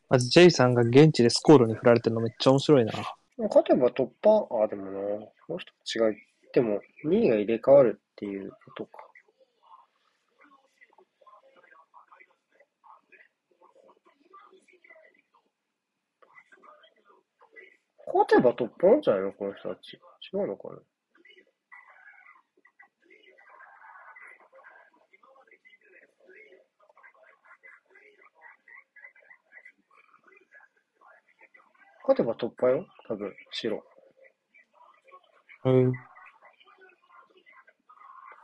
[0.09, 2.93] まず、ジェイさんが現地でスコールに振られてるのめっちゃ面白いな。
[3.39, 4.91] 勝てば突破、あ、でもな、
[5.47, 6.17] この人たちが言っ
[6.53, 8.91] ても2位が入れ替わるっていうことか。
[18.07, 19.99] 勝てば突破なんじゃないのこの人たち。
[20.33, 20.79] 違うのかな
[32.07, 33.83] 勝てば突破よ多分、白。
[35.65, 35.91] うん。
[35.91, 35.95] い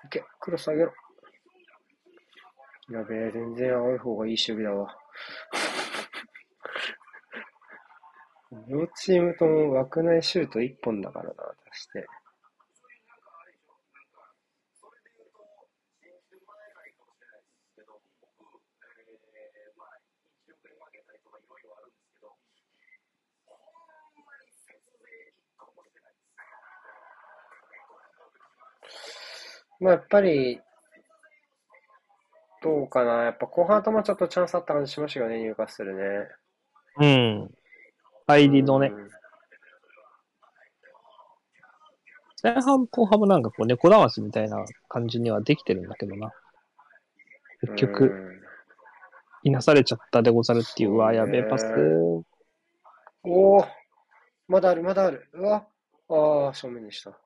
[0.09, 0.93] け、クロス上げろ。
[2.91, 4.97] やべえ、全然青い方がいい守備だわ。
[8.67, 11.35] 両チームとも枠内シュート1本だからな、
[11.67, 12.07] 出して。
[29.81, 30.61] まあ、やっぱり、
[32.63, 33.25] どうかな。
[33.25, 36.29] やっぱ後半頭ちょっとチャンスあった感じしましたよね、入荷するね。
[36.99, 37.51] うん。
[38.27, 39.09] 入りのねう、ん
[42.43, 46.31] 前半後半もなんかこう猫だましみたいな感じにはできてるんだけどな。
[47.61, 48.07] 結局、う
[48.37, 48.41] ん
[49.43, 51.65] いなされちゃったでござるっていう、うわ、やべえパス。
[53.23, 53.65] おお
[54.49, 55.31] まだある、まだある。
[55.33, 55.67] うわ
[56.11, 57.19] ああ、正面にした。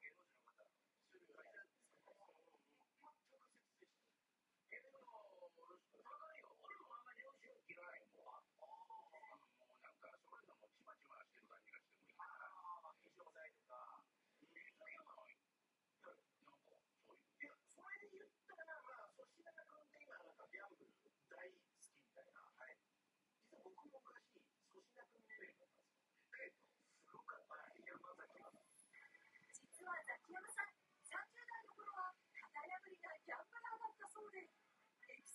[29.74, 30.70] 実はザキヤマさん、
[31.02, 31.18] 30
[31.50, 35.33] 代の頃は型破りなギャンブラーだったそうで、エピソードかなりやばいです。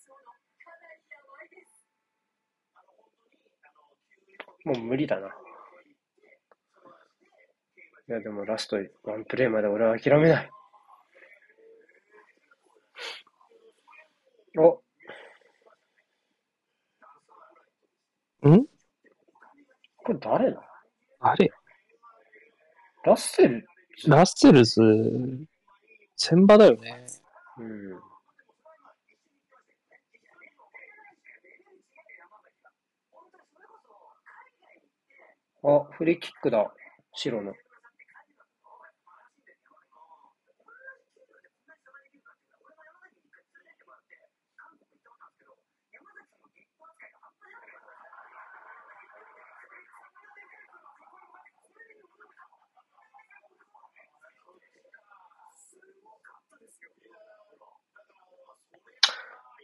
[4.64, 5.28] もう無理だな。
[5.28, 5.30] い
[8.12, 10.50] や、でもラストワンプレーまで俺は諦めない。
[14.58, 14.82] お、
[18.48, 18.66] ん？
[19.98, 20.60] これ誰だ？
[21.20, 21.48] あれ
[23.04, 23.64] ラッセル
[24.06, 24.80] ラッセルズ、
[26.16, 27.06] 千場だよね。
[27.58, 28.00] うん。
[35.62, 36.72] あ、フリーキックだ。
[37.12, 37.52] 白の。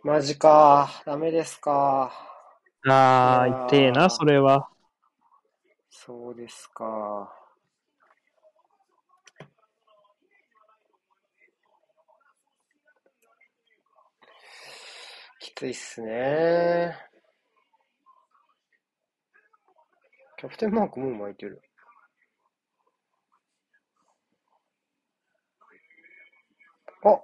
[0.05, 1.03] マジか。
[1.05, 2.13] ダメですか。
[2.89, 4.69] ああ、痛えな、それは。
[6.07, 7.29] そうですか。
[15.41, 16.97] きついっすね。
[20.39, 21.61] キャプテンマークもう巻いてる。
[27.03, 27.21] あ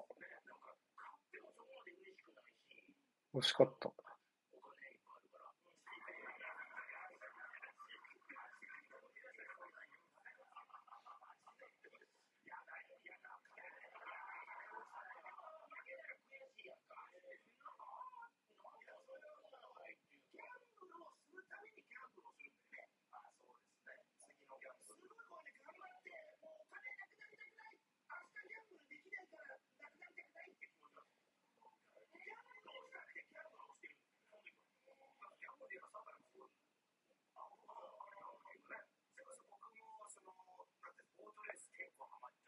[3.33, 4.02] 惜しかった。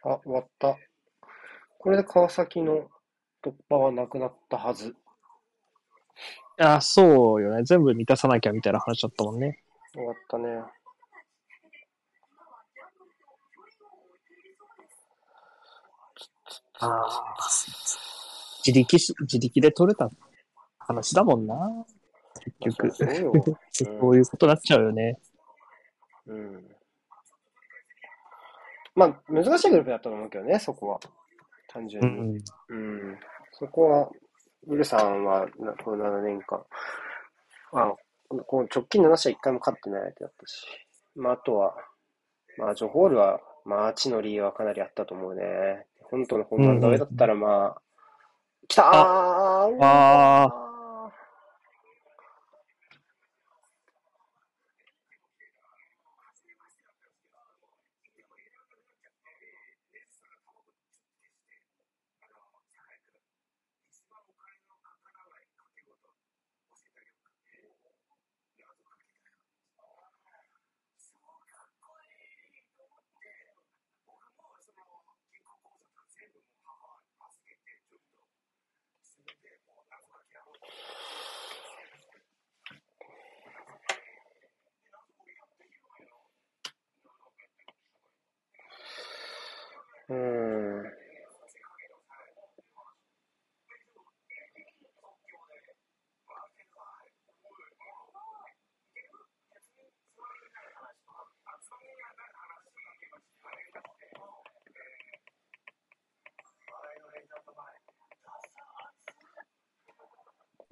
[0.05, 0.77] あ、終わった。
[1.79, 2.89] これで川崎の
[3.43, 4.95] 突破はなくなったはず。
[6.59, 7.65] あそうよね。
[7.65, 9.59] 全部満たさなきゃみたいな話だったもんね。
[9.93, 10.49] 終わったね。
[16.81, 17.37] ああ。
[18.67, 20.11] 自力し、自力で取れた
[20.79, 21.87] 話だもんな。
[22.61, 22.91] 結局。
[23.73, 25.19] そういうことになっちゃうよね。
[26.27, 26.74] うん。
[28.95, 31.01] まあ、難しいグループだったと思うけどね、そこは。
[31.69, 32.35] 単純うに。
[32.35, 32.43] ん。
[32.69, 33.19] うん。
[33.53, 34.11] そこは、
[34.67, 36.65] ウルさんはな、この7年間、
[37.73, 37.95] あ
[38.47, 40.67] こう直近7試合1回も勝ってない相手だったし、
[41.17, 41.75] まあ、あとは、
[42.59, 45.43] まあ、ジョホールは、まあ、地の理由はかなりあったと思うね。
[46.11, 47.83] 本当の本番ダメだったら、まあ、
[48.69, 48.87] 来たー
[49.81, 50.74] あー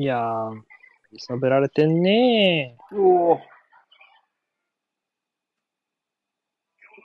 [0.03, 0.55] いやー、
[1.13, 3.41] 揺さぶられてんねおお。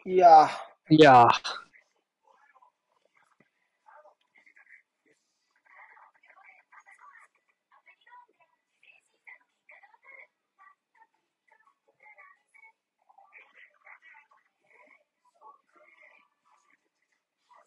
[0.06, 0.96] いやー、ー。
[0.96, 1.58] いやー、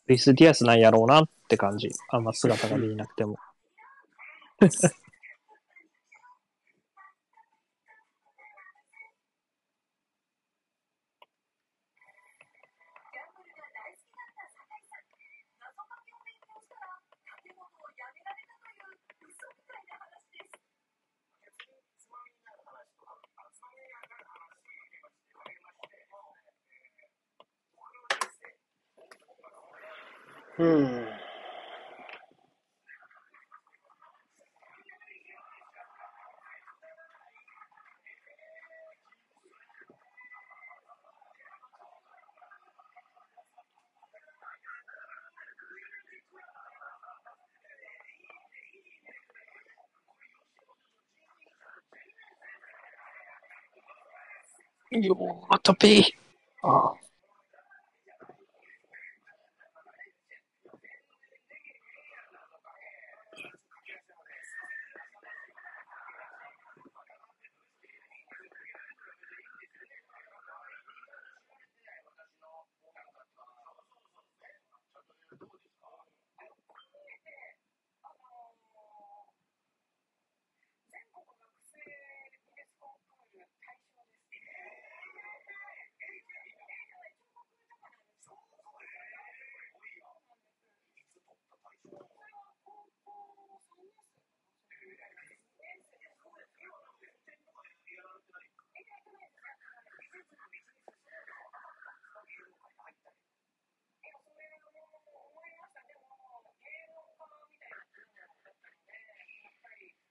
[0.05, 1.89] クリス・ディアスなんやろうなって感じ。
[2.11, 3.39] あんま姿が見えなくても。
[4.61, 15.07] ギャンブルが大好きだった酒井さん。
[15.61, 17.01] 謎かけを勉強したら、
[17.43, 18.99] 建物をやめられたという
[19.29, 20.61] 嘘みたいな話です。
[30.61, 31.09] うん。
[55.05, 56.05] よー、トピー。
[56.63, 56.95] あ
[80.91, 81.79] 全国学生
[82.33, 82.99] ビジネスコン
[83.31, 84.31] クール対象です。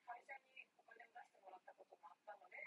[0.06, 2.58] 会社にお金を出してもらったこともあったので、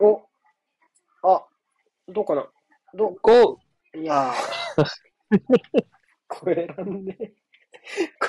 [0.00, 0.22] お、
[1.28, 1.44] あ、
[2.12, 2.46] どうかな？
[2.94, 3.56] どゴー
[3.94, 4.84] ういやー。
[6.28, 7.32] これ選んで。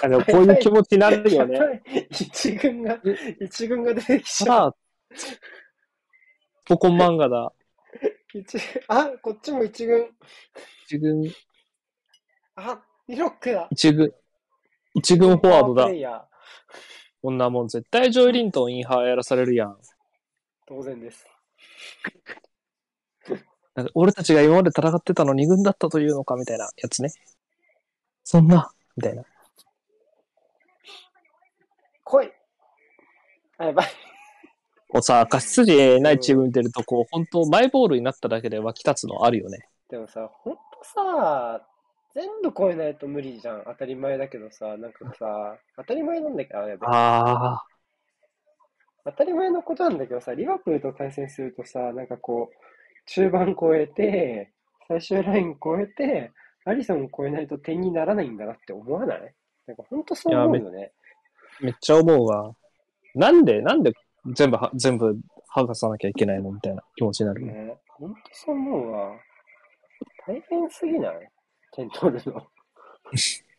[0.03, 1.83] あでもこういう気持ちになるよね。
[2.09, 2.99] 一軍が、
[3.39, 4.75] 一軍が出てきちゃう。
[6.65, 7.53] ポコン漫画だ。
[8.33, 10.09] 一あ、こっちも一軍。
[10.85, 11.23] 一軍、
[12.55, 13.67] あ、リロックだ。
[13.71, 14.13] 一軍、
[14.95, 16.29] 一軍フォワードだ
[17.21, 19.77] こんなもん絶対ジョイリントンインハーやらされるやん。
[20.65, 21.27] 当然です。
[23.75, 27.11] なんか俺たちが今まで戦ってたの二軍だったというのかみたいなやつね。
[28.23, 29.23] そんな、みたいな。
[32.03, 32.31] 来い
[33.57, 33.87] あ、やばい。
[34.89, 39.69] こうさ、過失時ないチーム見てると、こう、本当マイボールになっただけで湧き立つのあるよね。
[39.89, 41.65] でもさ、ほんとさ、
[42.13, 43.63] 全部超えないと無理じゃん。
[43.65, 47.65] 当たり前だけどさ、なんかさ、当たり前なんだけど、あ、やべああ、
[49.05, 52.70] 当たり前のことなんだけどさ、リバプールと対戦するとさ、なんかこう、
[53.05, 54.51] 中盤超えて、
[54.87, 56.31] 最終ライン超えて、
[56.65, 59.33] アリソンを超えないと点にならないんだなって思わない？
[59.67, 60.91] なんか本当そう思うよね。
[61.59, 62.55] めっちゃ思うわ。
[63.15, 63.93] なんで、なんで
[64.33, 65.17] 全部は、全部
[65.53, 67.45] 剥がさなきゃいけないのみたいな気持ちになる。
[67.45, 69.11] ね本当そう思うわ。
[70.27, 71.29] 大変すぎない？
[71.73, 72.47] 点取るの。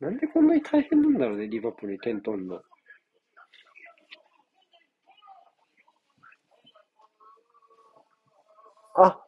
[0.00, 2.60] なんでこんなに大変なんだろうね、リバプールに点取るの。
[8.94, 9.20] あ、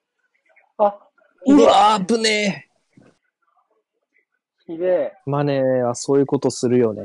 [0.79, 0.99] あ、
[1.47, 2.69] うわー、ぶね
[4.67, 5.13] ひでえ。
[5.27, 5.31] ー。
[5.31, 7.05] マネーはそういうことするよね。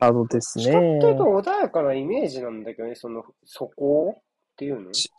[0.00, 1.30] ハードです下っていうとね。
[1.30, 4.22] 穏やかなイメージなんだけどね、その、そこっ
[4.56, 4.92] ていうの？
[4.92, 5.10] し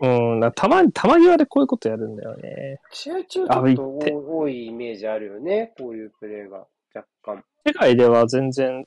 [0.00, 2.80] うん、なたまに、たま際でこういうことやるんだよね。
[2.90, 3.98] 試合中ちょっあと
[4.38, 6.66] 多いイメージあるよね、こういうプレーが。
[6.94, 7.44] 若干。
[7.66, 8.86] 世界では全然、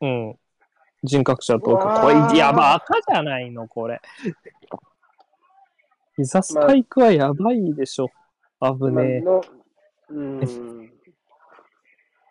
[0.00, 0.38] うん、
[1.02, 4.00] 人格者とか、こーれ、やば、赤じゃないの、これ。
[6.16, 8.08] 膝スパイクはやばいでしょ。
[8.60, 9.40] 危まあねの、
[10.08, 10.92] うーん。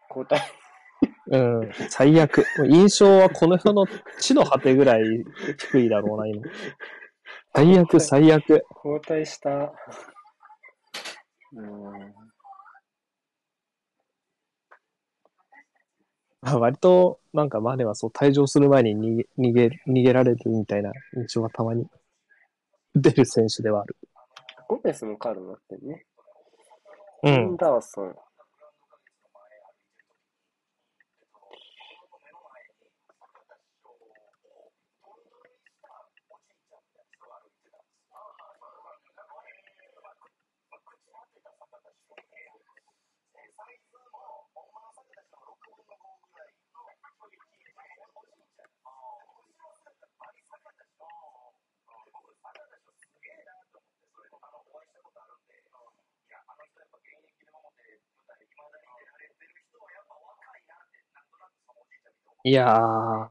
[0.10, 0.40] 交代。
[1.32, 1.38] え。
[1.38, 2.46] うん、最悪。
[2.68, 3.86] 印象はこの世の
[4.20, 5.04] 地の果てぐらい
[5.58, 6.44] 低いだろうな、今。
[7.56, 8.66] 最悪、最悪。
[8.84, 9.50] 交代した。
[9.50, 12.14] うーん。
[16.42, 21.86] まあ割と、なんかマネはそう、退場する前に逃げ、逃げ、逃げられるみたいな印象がたまに
[22.96, 23.96] 出る選手ではある。
[24.68, 26.06] ゴメスもカードになってるね。
[27.24, 27.58] うん。
[27.58, 28.16] ダーソン。
[62.44, 63.30] いやー、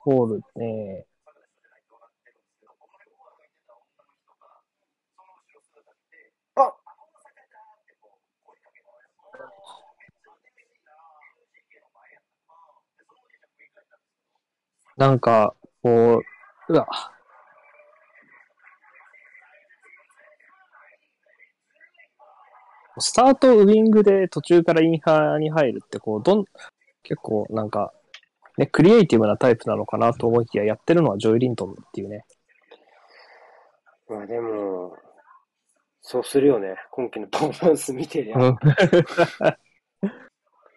[0.00, 1.06] ホールね。
[6.56, 6.92] あ
[14.96, 16.22] なんか、こ
[16.68, 16.86] う、うわ。
[23.02, 26.44] スタートウィングで途中からインハーに入るって、こう、どん、
[27.02, 27.92] 結構なんか、
[28.56, 32.24] ね、クリエイティブなタイプなのかなと思いきや、やってるのはジョエリントンっていうね。
[34.08, 34.96] まあでも、
[36.00, 36.76] そうするよね。
[36.90, 38.38] 今季のパフォーマンス見てりゃ。
[38.38, 38.58] うん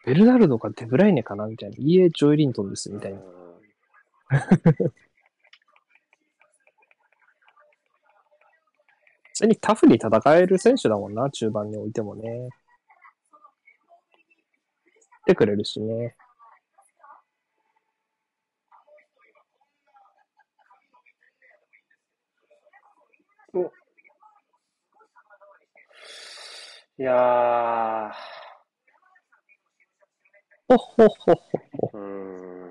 [0.05, 1.75] ベルナルドかデブライネかなみたいな。
[1.79, 3.19] いいえ、ジョエリントンです、みたいな。
[9.35, 12.47] 普通にタフに戦える選手だもんな、中盤においてもね。
[15.23, 16.15] 来てくれるしね。
[26.97, 28.11] いやー、
[30.69, 31.97] ほっほっほっほっほ。
[31.97, 32.64] うーん。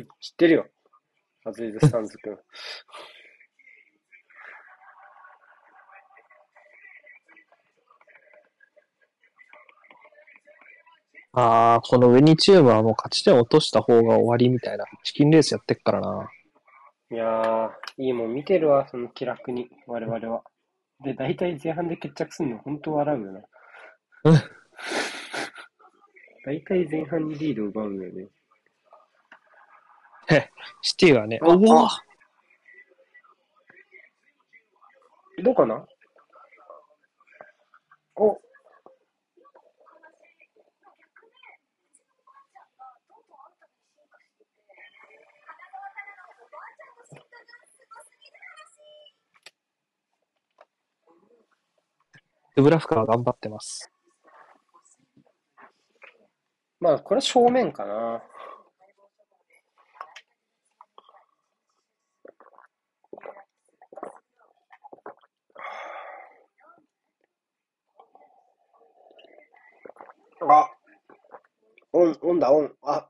[0.00, 0.66] 知ってるよ。
[1.44, 2.38] アズイズ・スタンズ君。
[11.34, 14.84] あー、このウニチームはもう勝ち点落とした方が終わりみたいな。
[15.02, 16.30] チキンレースやってっからな。
[17.10, 20.42] いやー、いいもん見てるわ、その気楽に、我々は。
[21.02, 23.40] で、大体前半で決着すんの、本当笑うよな。
[24.24, 24.34] う ん
[26.44, 28.28] 大体前半にリード奪うんだよね。
[30.82, 31.90] シティがね、あおおあ。
[35.42, 35.86] どうかな？
[38.14, 38.40] お、
[52.54, 53.90] ドゥブラフカは頑張ってます。
[56.80, 58.22] まあ、これは正面かな。
[70.48, 70.70] あ、
[71.92, 72.72] オン、オンだ、オン。
[72.82, 73.08] あ、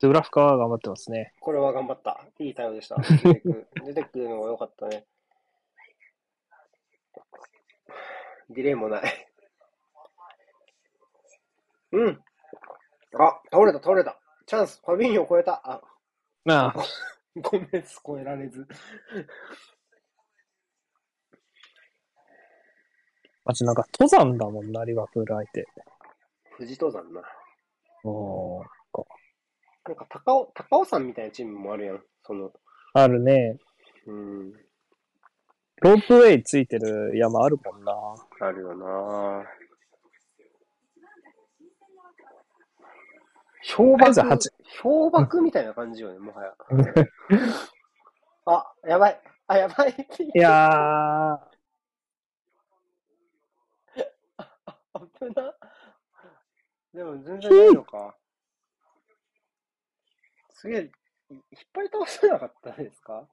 [0.00, 1.32] ドゥブラフカは頑張ってますね。
[1.40, 2.20] これは頑張った。
[2.38, 2.96] いいタイムでした。
[2.96, 5.06] 出てくる出てくるのが良かったね。
[8.50, 9.02] ディレイもない。
[11.92, 12.20] うん。
[13.18, 14.18] あ、倒れた、倒れた。
[14.46, 15.62] チャンス、ファビーニョを超えた。
[15.64, 15.80] あ、
[16.44, 16.74] まあ、
[17.40, 18.66] ゴメス超えられず。
[23.46, 25.64] マジなんか登山だもんな、リバプール相手。
[26.58, 27.22] 富士登山な。
[28.04, 28.64] おー
[29.86, 32.02] なんか高尾、高尾山みたいなチームもあるやん。
[32.24, 32.50] その、
[32.92, 33.56] あるね。
[34.06, 34.52] うん、
[35.80, 37.92] ロープウェイついてる山あるもんな。
[38.40, 39.44] あるよな
[43.76, 44.38] 氷瀑
[44.82, 46.54] 氷瀑みたいな感じよね、もはや。
[48.46, 49.20] あ、やばい。
[49.46, 50.08] あ、やばい。
[50.34, 51.55] いやー、
[55.00, 55.54] 危な。
[56.94, 58.16] でも全然ないのか。
[60.50, 60.90] すげえ、
[61.30, 61.42] 引っ
[61.74, 63.28] 張り倒せなかったですか？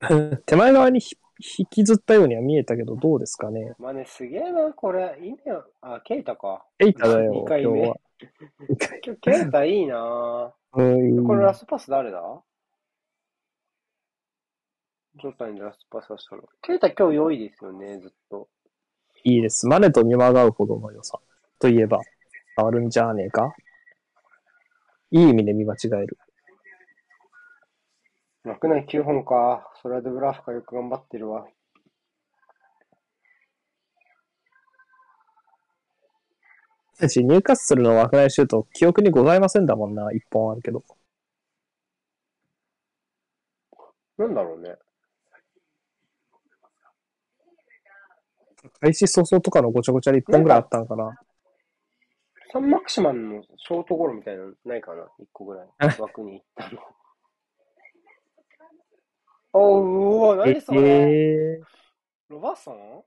[0.46, 1.16] 手前側にひ
[1.58, 3.74] 引きずったようには見えたけど、どうですかね？
[3.78, 5.16] まあね、すげえな、これ。
[5.20, 5.38] いいね。
[5.80, 6.66] あ、ケイタか。
[6.80, 7.96] エイタだよ、回目日は。
[9.04, 12.42] 今日、ケイタいいなうんこれラストパス誰だ？
[15.14, 16.42] ジョタにラストパスはしたの。
[16.62, 18.48] ケイタ今日良いですよね、ずっと。
[19.28, 19.66] いいです。
[19.66, 21.18] マネと見まがうほどの良さ。
[21.58, 22.00] といえば、
[22.56, 23.54] 変わるんじゃねえか？
[25.10, 26.18] いい意味で見間違える。
[28.44, 29.70] 枠内9本か。
[29.82, 31.46] それはドブラフカよく頑張ってるわ。
[36.98, 40.10] だし、ニューカッスルの枠内シュート、記憶にございませんだもんな。
[40.12, 40.84] 一本あるけど。
[44.16, 44.74] なんだろうね。
[48.80, 51.16] 開始早々とかのごちゃごちゃで一本ぐらいあったのかな。
[52.50, 55.06] サンマクシマンのショートゴロみたいなのないかな？
[55.18, 55.68] 一個ぐらい。
[56.00, 56.80] 枠に行ったの。
[59.52, 61.60] おう、うわ、え何それ、え？
[62.28, 63.02] ロバーソン？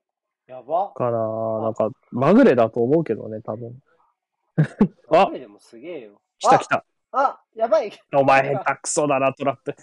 [0.48, 0.98] やばー、。
[0.98, 3.80] かななんか、まぐれだと思うけどね、多分。
[5.11, 6.22] ああでもすげえよ。
[6.38, 6.85] 来た来た。
[7.11, 7.91] あ、やばい。
[8.14, 9.76] お前下手くそだな、トラップ。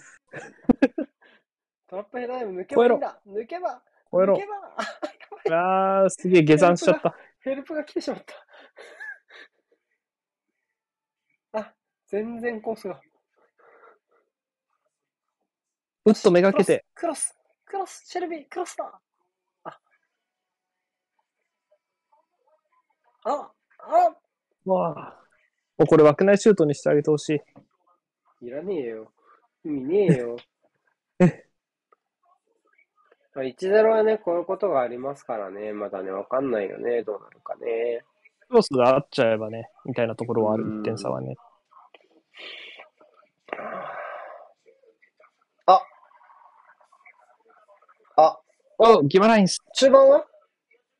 [1.87, 3.19] トラップヘダイム抜けばいいんだ。
[3.27, 3.81] 抜けば。
[4.13, 4.45] 抜け。
[4.45, 4.55] ば。
[5.51, 7.15] あー、すげえ下山しちゃった。
[7.41, 8.23] ヘルプが来てしまっ
[11.51, 11.59] た。
[11.59, 11.73] あ、
[12.07, 12.99] 全然コースが。
[16.05, 16.85] うっとめがけて。
[16.93, 17.35] クロス、
[17.65, 18.99] クロス、シェルビー、クロスだ。
[19.63, 19.79] あ。
[23.23, 24.15] あ、あ、
[24.65, 25.19] わあ。
[25.77, 27.29] もうこれ枠内シュートにしてあげてほし
[28.41, 28.45] い。
[28.47, 29.11] いらねえよ。
[29.63, 30.37] 意味ねえよ。
[33.39, 35.71] まあ1-0はね、こういうことがありますからね。
[35.71, 37.03] まだね、わかんないよね。
[37.03, 38.03] どうなるかね。
[38.49, 40.81] クロスが合っちゃえばね、みたいなところはある、うん。
[40.81, 41.37] 1点差はね。
[45.67, 45.81] あ、
[48.17, 48.39] あ、
[48.77, 49.61] おギマラインス。
[49.73, 50.25] 中盤は？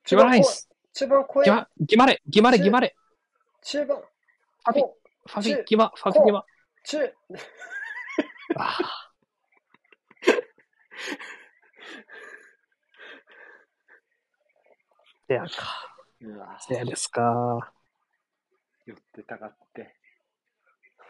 [0.06, 0.70] ギマラインス。
[0.94, 2.95] 中盤超えギ、マ、ギマレギマレギマレ。
[3.64, 4.74] 中盤、ファ
[5.28, 6.45] ファビ、ギマ、ファビギマ。
[6.86, 6.99] 中、
[8.56, 9.10] あー
[15.30, 15.48] せやか。
[16.22, 17.72] うわせやですか。
[18.88, 19.96] 寄ってたかって。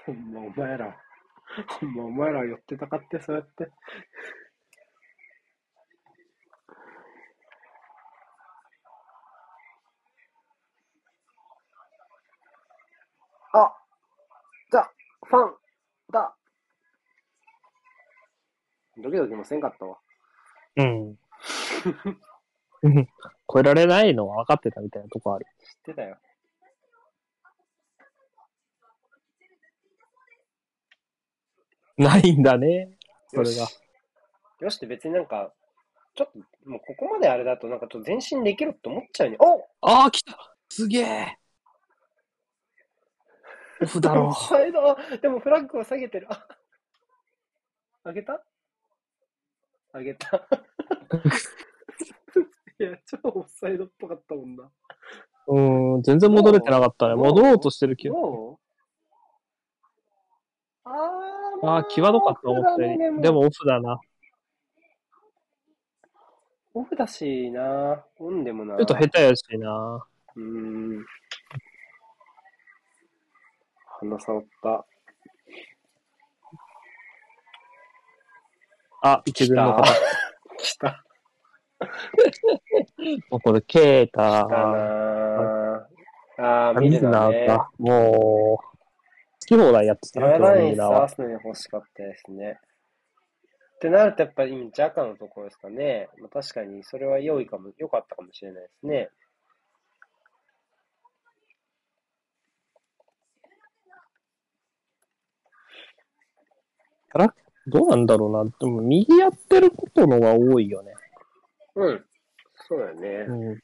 [0.05, 0.97] ほんまお前ら、
[1.79, 3.71] ほんまお前ら寄ってたかって、そうやって。
[13.53, 13.73] あ、
[14.69, 14.91] ザ、
[15.27, 15.55] ファン、
[16.11, 16.35] だ。
[18.97, 19.97] ドキドキもせんかったわ。
[20.75, 21.15] うん。
[22.83, 23.09] う ん
[23.51, 25.45] 超えられないのは分かってたみたいなとこある。
[25.59, 26.17] 知ってたよ。
[31.97, 32.97] ないんだね。
[33.27, 33.67] それが
[34.61, 34.77] よし。
[34.77, 35.53] って別になんか、
[36.15, 39.37] ちょっと、もうここまであれだとなんかちょっと前進できるって思っちゃうね。
[39.39, 41.37] おああ、来たすげえ
[43.81, 46.27] オフだろオフ サイドでもフラッグを下げてる。
[46.29, 46.47] あ
[48.05, 48.43] 上げた？
[49.93, 50.47] 上げた？
[52.79, 54.63] いや、超オフサイドっぽかったもんな。
[55.47, 55.55] う。
[55.55, 57.15] うん、全然戻れてなかったね。
[57.15, 58.15] 戻ろうとしてるけど。
[58.15, 58.57] どう？
[60.85, 63.21] あー、ああ、際どかった、思ったより。
[63.21, 63.99] でもオフだな。
[66.73, 68.05] オフだしな。
[68.17, 68.77] オンでもな。
[68.77, 70.07] ちょっと下手やしな。
[70.35, 70.43] うー
[71.01, 71.05] ん。
[73.99, 74.85] 鼻触った。
[79.01, 79.83] あ、一軍の方。
[80.57, 81.03] 来た。
[83.29, 84.41] もうこれ、ケータ
[86.37, 87.71] あー、ミルナーか。
[87.77, 88.59] もう、好
[89.45, 91.09] き放題やってたな、や今日ミルナーは。
[91.09, 92.59] スナに欲しかったですね。
[93.75, 96.09] ってなると、やっぱり今、ジャカのところですかね。
[96.19, 99.09] まあ、確かに、それは良いかも、良かったかもしれないですね。
[107.69, 108.43] どうなんだろうな。
[108.59, 110.93] でも、右やってることのが多いよね。
[111.79, 112.05] うん。
[112.67, 113.09] そうだよね。
[113.29, 113.59] うん。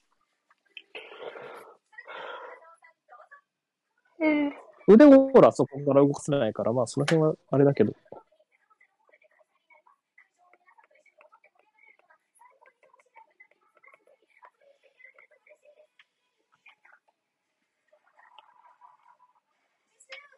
[4.87, 7.93] 腕をほら、そこから動かせないから、まあ、その辺はあれだけど。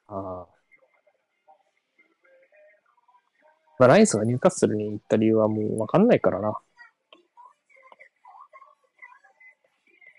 [0.07, 0.57] ああ。
[3.77, 6.57] まあ、ラインスがニューカッスルに行った理由はもうわかんないからな。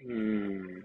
[0.06, 0.84] うーん。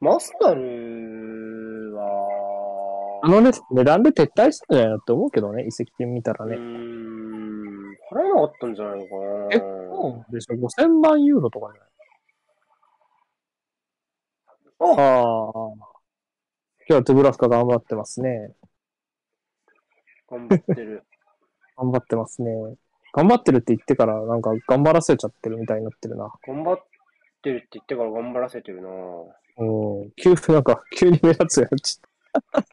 [0.00, 6.56] マスタルは、あのね、値段で撤退したんじゃないのって思うけどね、移籍金見たらうーね。
[6.56, 6.60] ん、
[8.10, 9.48] 払えなかったんじゃないのかな。
[9.48, 11.90] 結構でしょ ?5000 万ユーロとかじゃない？
[14.80, 15.52] ああ。
[15.52, 15.76] 今
[16.88, 18.54] 日はトゥブラフカ頑張ってますね。
[20.30, 21.04] 頑張ってる。
[21.76, 22.50] 頑張ってますね。
[23.12, 26.32] 頑張ってるって言ってから、なんか頑張らせちゃってるみたいになってるな。
[26.46, 26.82] 頑張っ
[27.42, 28.88] てるって言ってから頑張らせてるな
[29.58, 30.10] うん。
[30.16, 32.64] 急、なんか、急に目立つやつになっちゃっま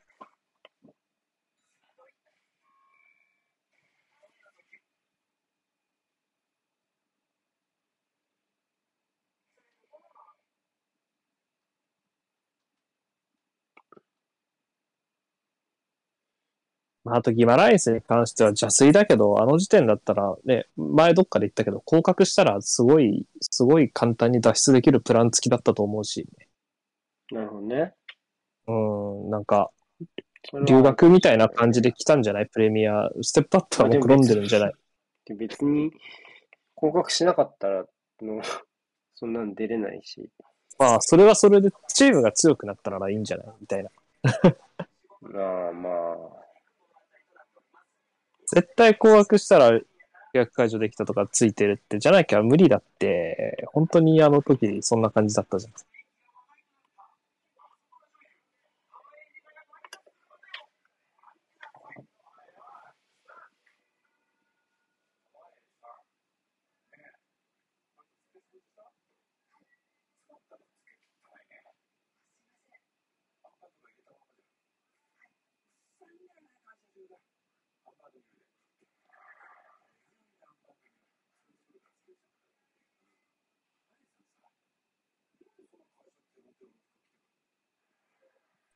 [17.09, 26.27] ああとギマライスに関しては邪推だけど、あの時点だったらね、前どっかで言ったけど、降格したらすごい、すごい簡単に脱出できるプラン付きだったと思うし、
[27.31, 27.93] なるほどね。
[28.67, 28.73] う
[29.27, 29.69] ん、なんか、
[30.65, 32.47] 留学みたいな感じで来たんじゃない？
[32.47, 33.09] プレミア。
[33.21, 34.73] ステップアップは目論んでるんじゃない？
[35.25, 35.91] で別に、
[36.75, 37.85] 降格しなかったら、
[38.21, 38.41] の、
[39.15, 40.29] そんなん出れないし。
[40.79, 43.47] まあ、それはそれでチームが強くなったならいいんじゃない？
[43.61, 43.89] みたいな。
[45.21, 46.46] まあまあ、
[48.47, 49.81] 絶対困惑したら予
[50.33, 55.96] 約解除できたとかついてるって、じゃなきゃ無理だって、本当にあの時そんな感じだったじゃないですか。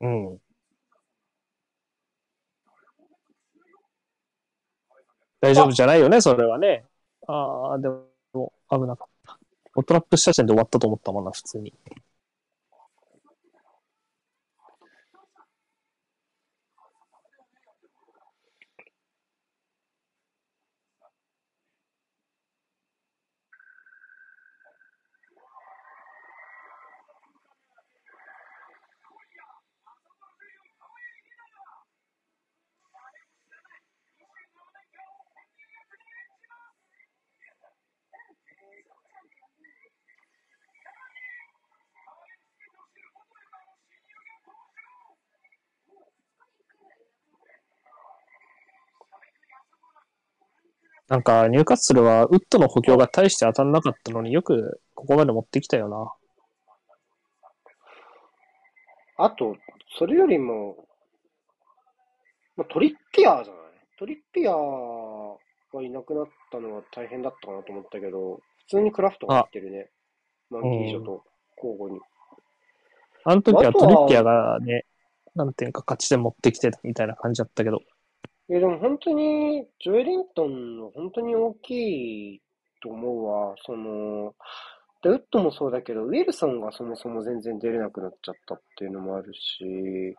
[0.01, 0.37] うん。
[5.39, 6.85] 大丈夫じゃないよね、それはね。
[7.27, 9.83] ああ、でも危なかった。
[9.83, 11.73] トラップした時点で終わったと思ったもんな、普通に。
[51.11, 56.13] なんか、ニューカッスルは、ウッドの補強が大して当たんなかったのによくここまで持ってきたよな。
[59.17, 59.57] あと、
[59.99, 60.87] それよりも、
[62.55, 63.63] まあ、トリッピアーじゃない？
[63.99, 65.35] トリッピアー
[65.73, 69.89] がいなくなったのは大変だったかなと思ったけど、普通にクラフトが入ってるね。
[70.49, 71.25] マンキージョと
[71.57, 71.99] 交互に。
[73.25, 74.85] あの時はトリッピアがね、
[75.35, 77.81] なんていうか勝ちで持ってきてたみたいな感じだったけど。
[78.51, 82.41] いや、でも本当に、ジョエリントンの本当に大きい
[82.83, 83.55] と思うわ。
[83.65, 84.35] その、
[85.01, 90.17] で、ウッドもそうだけど、ウィルソンがそもそも全然出れなくなっちゃったっていうのもあるし、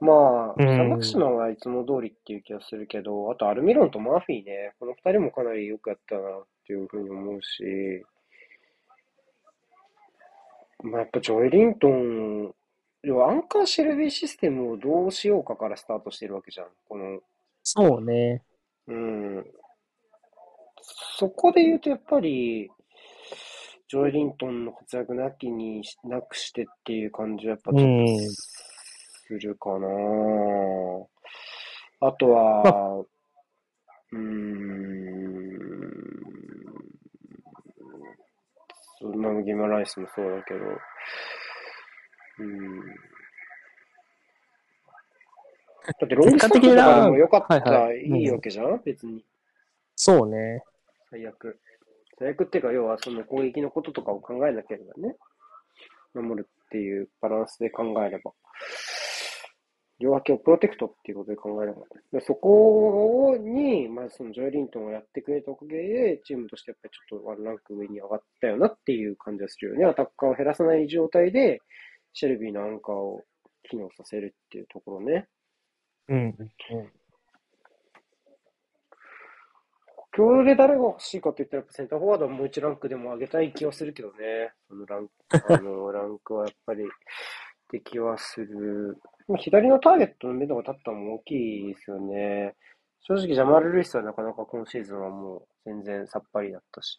[0.00, 8.04] まあ、うんサマクシマンはいつも通りっていう気がするけど、あとアルミロンとマーフィーね、この二人もかなりよくやったなっていうふうに思うし、
[10.82, 12.52] まあ、やっぱジョエリントン、
[13.04, 16.66] 要はアンカーシェルビーシステムをどうしようかからスタートしてるわけじゃん。
[16.88, 17.20] この
[17.68, 18.44] そうね。
[18.86, 19.44] うん。
[21.18, 22.70] そこで言うと、やっぱり、
[23.88, 27.88] ジョエリントンの活躍なきにしなくしてっていう感じはやっぱちょっと
[29.26, 29.88] するかな。
[32.08, 33.04] あとは、
[34.12, 34.22] うーん、
[39.00, 40.60] そんなギマライスもそうだけど、
[42.38, 43.15] うん。
[45.86, 48.80] だってロングスタッフとかでもよかったらいいわけじゃん？
[48.84, 49.24] 別に。
[49.94, 50.62] そうね。
[51.10, 51.58] 最悪。
[52.18, 55.16] 最悪っていうか、要はその攻撃のこととかを考えなければね。
[56.14, 58.32] 守るっていうバランスで考えれば。
[59.98, 61.78] 両脇をプロテクトっていうことで考えれば、
[62.12, 69.86] でそこに、まあ、そのジョエリントンをやってくれたおかげで、チームとしてやっぱりちょっとワンランク上に上がったよなっていう感じがするよね。
[69.86, 71.60] アタッカーを減らさない状態で、
[72.12, 73.24] シェルビーのアンカーを
[73.70, 75.28] 機能させるっていうところね。
[76.08, 76.18] うん。
[76.18, 76.92] うん。
[80.16, 84.52] 今日で誰が欲しいかって言ったら、センターフォワードはもう一ランクでも上げたい気はするけどね。
[84.66, 85.12] そのランク、
[85.52, 86.86] あの、ランクはやっぱり、っ
[87.68, 88.96] て気はする。
[89.38, 92.54] 左のターゲットの目処が立ったのも大きいですよね。
[93.00, 96.98] 正直、ジャマール・ルイスはなかなか今シーズンはもう全然さっぱりだったし、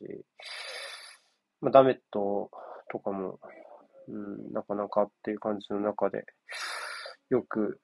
[1.59, 2.51] まあ、ダメット
[2.91, 3.39] とかも、
[4.07, 6.23] うん、なかなかっていう感じの中で、
[7.29, 7.79] よく、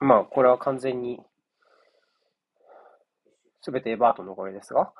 [0.00, 1.20] まあ、これは完全に、
[3.60, 4.92] すべてエバートンのおかげですが。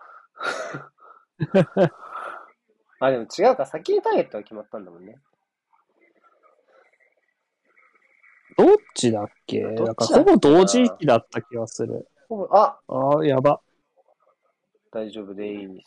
[3.00, 3.64] あ、でも違うか。
[3.64, 5.20] 先にターゲットは決まったんだもんね。
[8.56, 9.62] どっちだっけ？
[9.62, 9.82] だな？
[9.84, 12.08] なんかほぼ同時期だった気がする。
[12.50, 13.60] あ、ああ、やば。
[14.90, 15.84] 大丈夫でいい。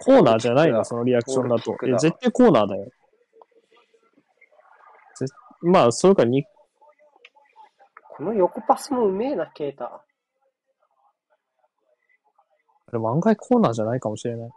[0.00, 2.90] コーナーじゃないの、そのリアクションだといや、絶対コーナーだよ。
[5.16, 5.26] ぜ
[5.62, 6.44] まあ、それかに、
[8.14, 10.04] この横パスもうめえな、ケータ。
[12.90, 14.50] でも案外コーナーじゃないかもしれない。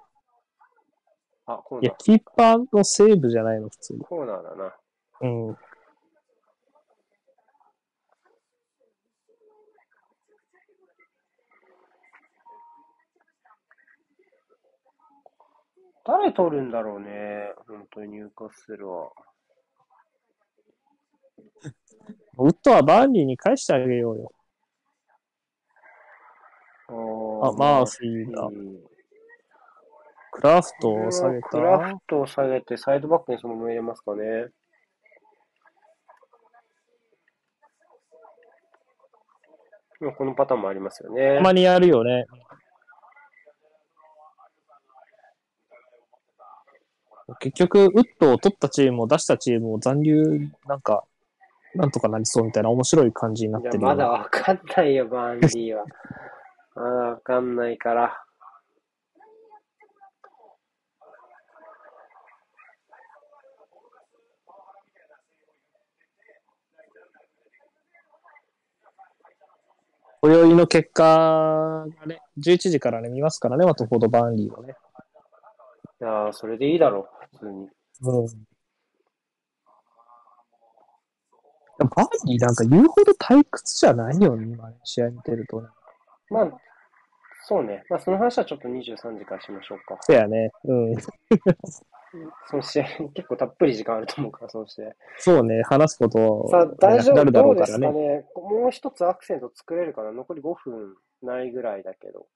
[1.45, 3.99] あ、コーいやナー。、キーパーのセーブじゃないの、普通に。
[4.01, 4.75] コーナーだな。
[5.21, 5.57] うん。
[16.03, 17.53] 誰取るんだろうね。
[17.67, 19.11] 本当に入荷するわ。
[22.37, 24.31] ウッドはバーンリーに返してあげようよ。
[26.87, 28.49] ああ、マーフィーだ。
[30.31, 31.61] クラフトを下げたク。
[31.61, 34.47] ラフトを下げて、サイドバックにそのまま入れますかね。
[40.01, 41.41] まあこのパターンもありますよねた。
[41.41, 42.25] まにやるよね。
[47.39, 51.05] 結局、ウッドを取ったチームを出したチームを残留、なんか、
[51.75, 55.83] なんとかなりそうみたいな面白い感じになってるまだわかんないよ、バンディは。
[56.75, 58.21] まだわかんないから。
[70.21, 74.75] 今宵の結果がね、11時からね、見ますからね、ワトフォード・バーンリーはね。
[76.01, 77.69] いやー、それでいいだろう、普通に。
[78.01, 78.54] うん。
[81.77, 85.67] バーンリーなんか言うほど退屈じゃないよね、今ね、試合見てるとね。
[86.29, 86.51] まあ、
[87.43, 87.83] そうね。
[87.89, 89.97] まあ、その話はちょっと23時からしましょうか。
[90.01, 90.51] そうやね。
[90.63, 90.95] うん。
[92.47, 94.91] その試合、結構たっぷり時間あると思うから、その試合。
[95.17, 97.15] そうね、話すことさあ、大丈夫？
[97.15, 97.99] だろどうですからね。
[97.99, 98.25] ね。
[98.35, 100.11] もう一つアクセント作れるかな？
[100.13, 102.27] 残り5分ないぐらいだけど。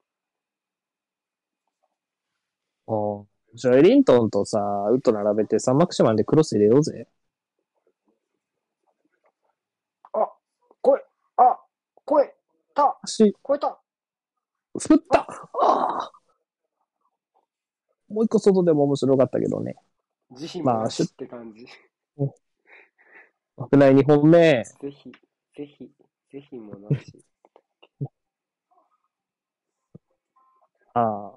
[2.88, 4.60] うんじゃあ、エリントンとさ、
[4.92, 7.08] ウッド並べてサンマクシマンでクロス入れようぜ。
[10.14, 10.32] あ、
[10.84, 11.00] 来い
[12.10, 12.30] あ、来い
[12.74, 13.80] た足、超えた
[14.78, 15.28] 振ったあ
[15.62, 16.12] あ
[18.10, 19.76] もう一個外でも面白かったけどね。
[20.32, 21.68] 慈悲まあもなしって感じ。
[23.72, 24.64] 危ない2本目。
[24.64, 25.12] ぜひ、
[25.56, 25.92] ぜひ、
[26.32, 27.14] ぜひもなし。
[30.94, 31.34] あ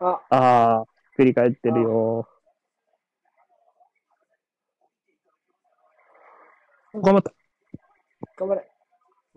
[0.00, 0.84] あ、あ、ああ、
[1.16, 2.28] 振り返ってるよ。
[6.94, 7.32] 頑張った。
[8.38, 8.77] 頑張れ。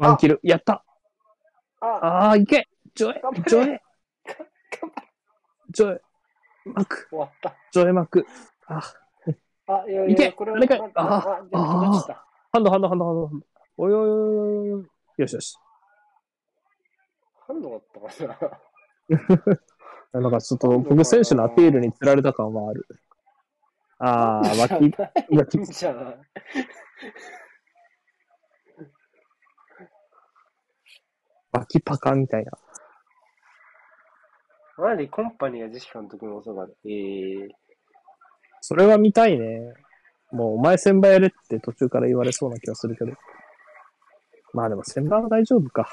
[0.01, 0.39] ワンキル。
[0.41, 0.83] やった。
[1.79, 3.81] あ、ああ、いけジョエジョエ。
[5.69, 6.01] ジョエ
[6.65, 7.55] マク終わった。
[7.71, 8.25] ジョエマク。
[8.65, 8.81] あ、
[9.67, 12.25] あ、いやいいけや、これは、かああ、あ落ちた。
[12.51, 13.31] ハンドハンドハンドハンド。
[13.77, 15.21] おいおいおいお。
[15.21, 15.55] よしよし。
[17.47, 17.83] ハンドだっ
[18.17, 18.59] たか
[20.13, 20.19] な。
[20.19, 22.87] なんかちょっと僕選手のアピールに釣られた感はある。
[23.99, 24.95] ああ、脇、
[25.29, 26.17] 脇じゃない。
[31.51, 32.51] 脇パカみたいな。
[34.77, 36.73] マリコンパニーがジェシカの時も遅かった。
[36.89, 37.49] ええ
[38.61, 39.73] それは見たいね。
[40.31, 43.11] もうお前千葉やれって途中から言われそうな気がするけど。
[44.53, 45.89] まあでも千葉は大丈夫か。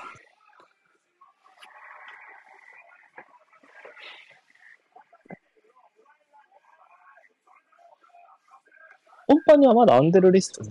[9.26, 10.70] コンパニーはまだアンデルリストね。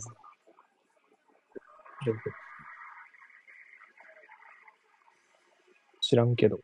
[6.07, 6.57] 知らんけど。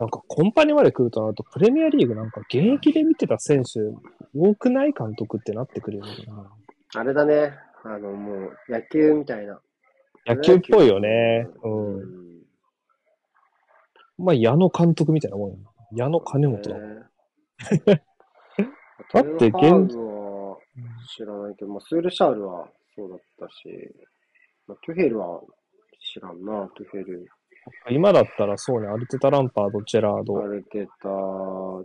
[0.00, 3.78] なんかコンパニまで来るとなると、プレミアリーグなんか現役で見てた選手
[4.36, 4.92] 多くない？
[4.92, 6.10] 監督ってなってくるよな。
[6.96, 7.52] あれだね。
[7.84, 9.60] あの、もう野球みたいな。
[10.26, 11.48] 野球っぽいよね。
[11.62, 11.68] う。
[11.68, 12.42] うんん。
[14.18, 15.62] まあ、矢野監督みたいなもんやな。
[15.94, 16.96] 矢野金本だもん。
[16.96, 17.02] ね
[19.12, 19.54] だって現
[19.96, 20.56] は
[21.16, 23.94] 知らないけど、まあ、スールシャールはそうだったし、
[24.66, 25.40] まあ、トゥヘルは
[26.14, 27.28] 知らんな、トゥヘル。
[27.90, 30.34] 今だったらそうね、アルテタ・ランパード、ジェラーアド。
[30.34, 30.50] うん。
[30.50, 31.08] ルテタ、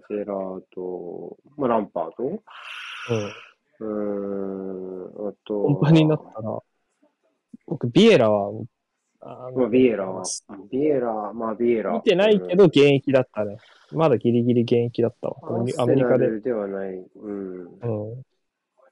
[0.09, 2.41] ジェラード、まあ、ランパード？
[3.79, 3.85] うー
[5.25, 6.59] ん、あと、コンパニになったら、
[7.67, 8.63] 僕、ビエラは、
[9.19, 10.23] あまあ、ビエラは、
[10.71, 11.91] ビエラ、まあ、ビエラ。
[11.91, 13.57] 見てないけど現役だったね。
[13.91, 15.35] まだギリギリ現役だったわ。
[15.49, 16.39] うん、アメアメリカで。
[16.39, 16.93] ではない。
[16.93, 17.65] うん。
[17.65, 18.23] うん。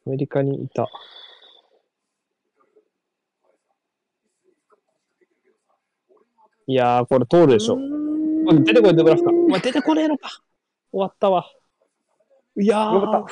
[0.06, 0.88] アメリカにいた。
[6.68, 7.78] いやー、これ通るでしょ。
[8.64, 9.30] 出てこい、デブラフカ。
[9.32, 10.30] お前出てこねえのか。
[10.92, 11.46] 終わったわ。
[12.60, 13.26] いやー。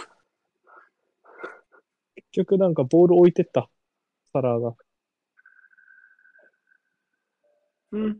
[2.15, 3.69] 結局なんかボール置いてった。
[4.31, 4.75] サラーが。
[7.93, 8.17] うん。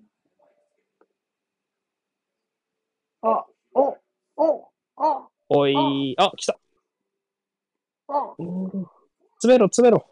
[3.23, 3.97] あ、お、
[4.35, 6.59] お、あ、おいあ、来た。
[8.07, 8.69] あ、うん
[9.37, 10.05] 詰めろ、詰めろ。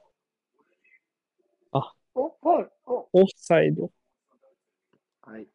[2.16, 3.08] お、はい、お。
[3.14, 3.92] オフサイド。
[5.22, 5.48] はい。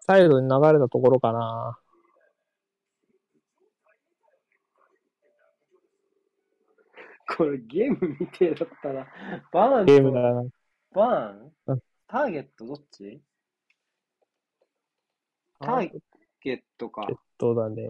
[0.00, 1.78] サイドに流れたところかな。
[7.36, 9.06] これゲームみてえだったら、
[9.52, 10.50] バーンゲームだと、な。
[10.94, 11.52] バーン？
[11.66, 13.20] うんターゲットどっち？
[15.60, 15.90] ター
[16.40, 17.06] ゲットか。
[17.08, 17.88] えっとだね。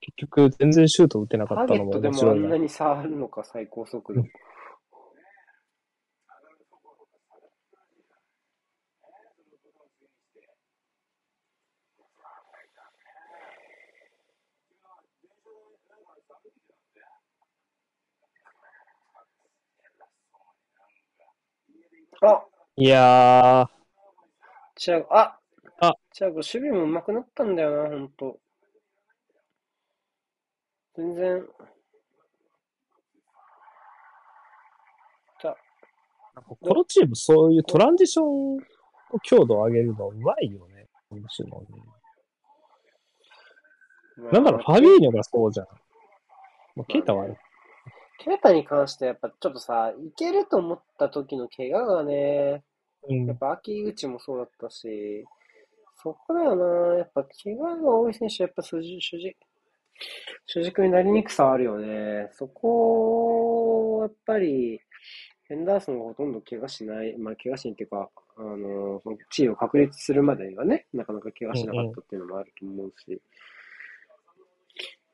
[0.00, 2.56] 結局、全然シュート打てなかったのもターゲットでもあんな。
[2.56, 4.22] に触るのか、最高速度。
[22.22, 22.44] あ、
[22.76, 23.68] いや
[24.76, 25.38] チアゴ、あ
[25.80, 28.38] あチアゴ、守備も上手くなったんだよな、ほんと。
[30.96, 31.46] 全然。
[35.40, 35.54] じゃー、
[36.48, 38.62] このチームそういうトランジションの
[39.22, 40.86] 強度を上げるのうまいよね。
[41.10, 41.66] むしろね
[44.30, 45.66] あなんだろう、ファビーニョがそうじゃん。
[46.76, 47.36] まあ、ケイタはあれ。
[48.18, 52.62] ケイタに関してやっぱちょっとさ、いけると思った時の怪我がね、
[53.08, 53.38] うんやっ。
[53.38, 55.24] ぱ秋口もそうだったし、
[56.02, 59.02] そこだよな、やっぱ怪我が多い選手、やっぱ主軸、
[60.46, 62.28] 主軸になりにくさあるよね。
[62.32, 64.80] そこを、やっぱり、
[65.48, 73.20] ヘンダーソンがほとんど怪我しない、まあ怪我しないっていうか、あの、その地位を確立するまでにはね、なかなか怪我しなかったっていうのもあると思うし、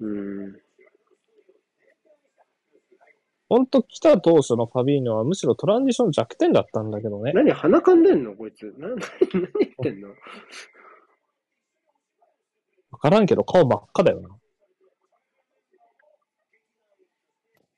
[0.00, 0.56] うん、ほん
[3.66, 7.32] と来た当初のファビーニョはむしろトランジション弱点だったんだけどね。
[7.34, 8.34] 何鼻かんでんの？
[8.34, 8.74] こいつ。
[8.78, 10.08] な、何、 何言ってんの？
[12.90, 14.28] わからんけど顔真っ赤だよな。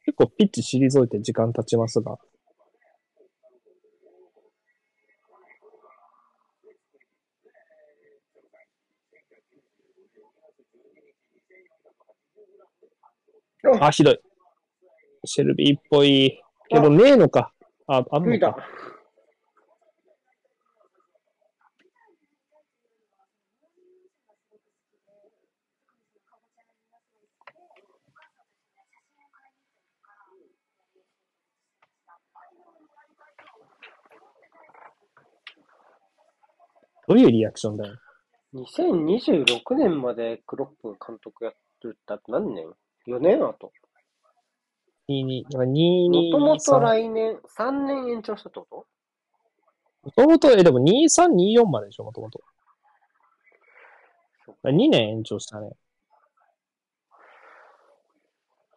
[0.05, 2.19] 結構ピッチ退いて時間経ちますが。
[13.81, 14.21] あ、ひどい。
[15.27, 16.41] シェルビーっぽい。
[16.69, 17.53] けどねえのか。
[17.87, 18.57] あ、あんのか。。
[37.07, 37.99] どういうリアクションだよ。
[38.55, 41.53] 2026年までクロップが監督やっ
[41.83, 42.67] てるって何年
[43.07, 43.73] ?4 年後。
[45.09, 48.87] 22、だから22、もともと3来年、3年延長したってこと？
[50.05, 52.41] もともと、え、でも23、24まででしょ、もともと。
[54.45, 54.69] そうか。
[54.69, 55.71] 2年延長したね。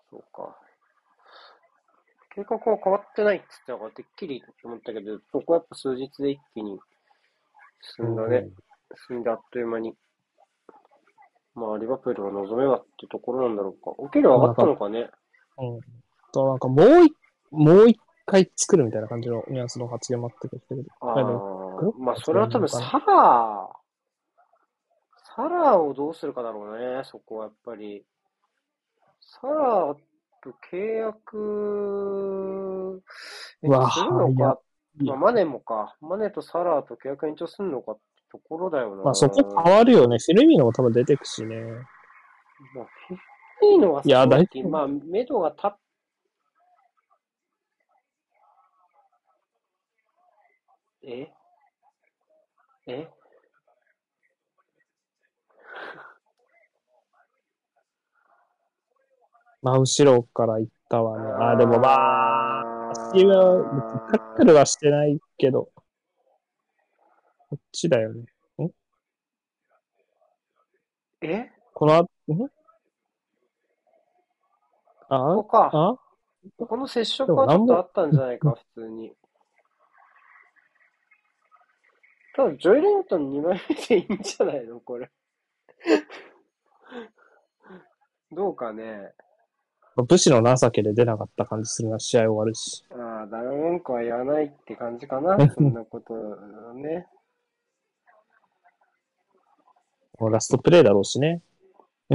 [0.09, 0.57] そうか。
[2.33, 6.79] 計画は変わってないって言ったから、てっきり思ったけど、そこはやっぱ数日で一気に
[7.97, 8.47] 進んだね。
[9.07, 9.95] 進んであっという間に。
[11.55, 13.91] まあ、リバプールが望めばってところなんだろうか。
[13.97, 15.09] お給料上がったのかね。
[15.57, 15.79] うん。
[16.27, 16.31] うん。
[16.31, 17.13] と、なんかもう一、
[17.51, 20.61] もう一回作るみたいな感じのニュアンスの発言もあったけど。
[21.01, 21.15] あ
[21.99, 23.77] まあ、それは多分サラー、
[25.35, 28.05] サラーをどうするかだろうね、そこはやっぱり。
[29.19, 29.97] サラー
[30.41, 31.37] と契約
[33.61, 34.59] うわするのいやか、
[34.99, 38.01] まあ、マネもか、マネとサラーと契約延長するのかって
[38.31, 39.03] ところだよな。
[39.03, 40.17] まあそこ変わるよね。
[40.19, 41.55] フィルミーノも多分出てくしね。
[42.75, 43.17] まあ、フィ
[43.71, 45.77] いいのはいやそう大丈夫まあ、目処が立っ
[51.09, 51.31] え？
[52.88, 53.07] え？
[59.61, 61.29] まあ後ろから行ったわね。
[61.31, 65.71] あー、でもまあ、あ足は、タックルはしてないけど。
[67.49, 68.25] こっちだよね。
[71.21, 71.49] え？
[71.73, 72.07] このあ、ん
[75.09, 75.35] あ？
[75.35, 75.69] ここか。
[75.71, 75.97] あ？
[76.65, 79.15] この接触はちょっとあったんじゃないか、普通に。
[82.38, 84.80] ただ、ジョイ・レントン2枚目でいいんじゃないの？
[84.80, 85.09] これ。
[88.31, 89.15] どうかね。
[89.95, 92.85] 武士の情けで出なかった感じするな、試合終わるし。
[92.91, 95.35] ああ、ダメ文句は言わないって感じかな。
[95.49, 96.14] そんなこと
[96.76, 97.07] ね。
[100.19, 101.41] もうラストプレイだろうしね。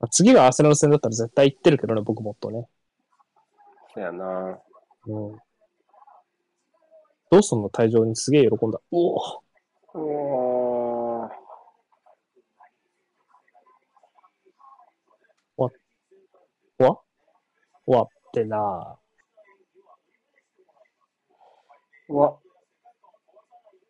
[0.00, 2.70] あ次がアーセナル戦だったら絶対行ってるけどね、僕もっとね。
[3.92, 4.58] そやな。
[5.06, 5.38] うん。
[7.30, 7.68] ドーソンの？
[7.68, 8.80] 退場にすげえ喜んだ。
[8.90, 9.42] おお。
[16.78, 17.00] わ
[17.86, 18.96] 終わってな
[22.08, 22.38] うわ。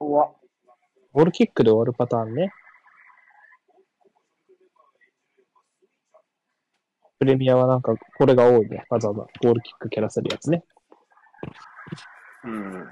[0.01, 0.33] うわ。
[1.13, 2.51] ゴールキックで終わるパターンね。
[7.19, 8.87] プレミアはなんか、これが多いね。
[8.89, 10.65] わざわざゴールキック蹴らせるやつね。
[12.45, 12.89] うん。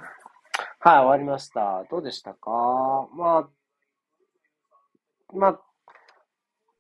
[0.87, 1.85] はい、終わりました。
[1.91, 2.49] どうでしたか？
[3.13, 3.49] まあ、
[5.35, 5.61] まあ、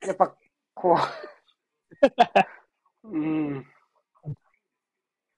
[0.06, 0.32] やっぱ、
[0.74, 0.96] こ
[3.02, 3.66] う、 うん、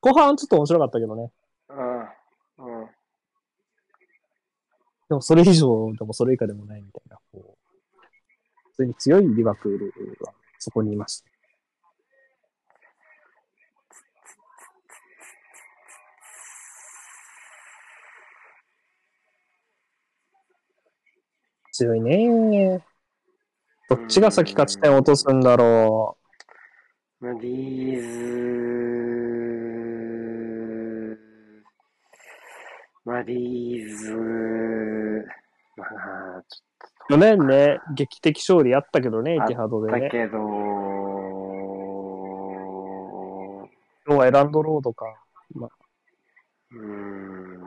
[0.02, 1.32] 後半ちょっと面白かったけどね。
[1.70, 2.90] うん、うん。
[5.08, 7.98] でもそれ以上でもそれ以下でもないみたいな、こう、
[8.72, 9.94] 普通に強いリバプール
[10.26, 11.37] はそこにいました。
[21.78, 22.82] 強いね
[23.88, 26.16] どっちが先勝ち点落とすんだろ
[27.20, 28.08] まあ、リーズ、
[33.04, 34.14] まあ、リーズ、
[35.76, 36.62] まあ、ち
[37.10, 37.12] う。
[37.12, 40.00] 去年ね、劇的勝利あったけどね、あイテハドでね。
[40.02, 40.38] ょっとだけど、
[44.06, 45.06] 今日はエランドロードか。
[46.72, 47.57] うん。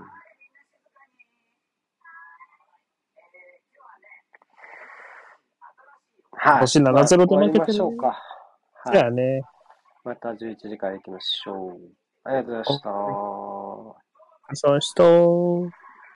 [6.44, 6.60] はい。
[6.62, 8.08] 星7-0で負けてる終わりましょうか。
[8.08, 8.98] はい。
[8.98, 9.44] じゃあね、
[10.04, 11.80] また11時から行きましょう。
[12.24, 12.90] ありがとうございました。
[14.56, 15.04] そうした。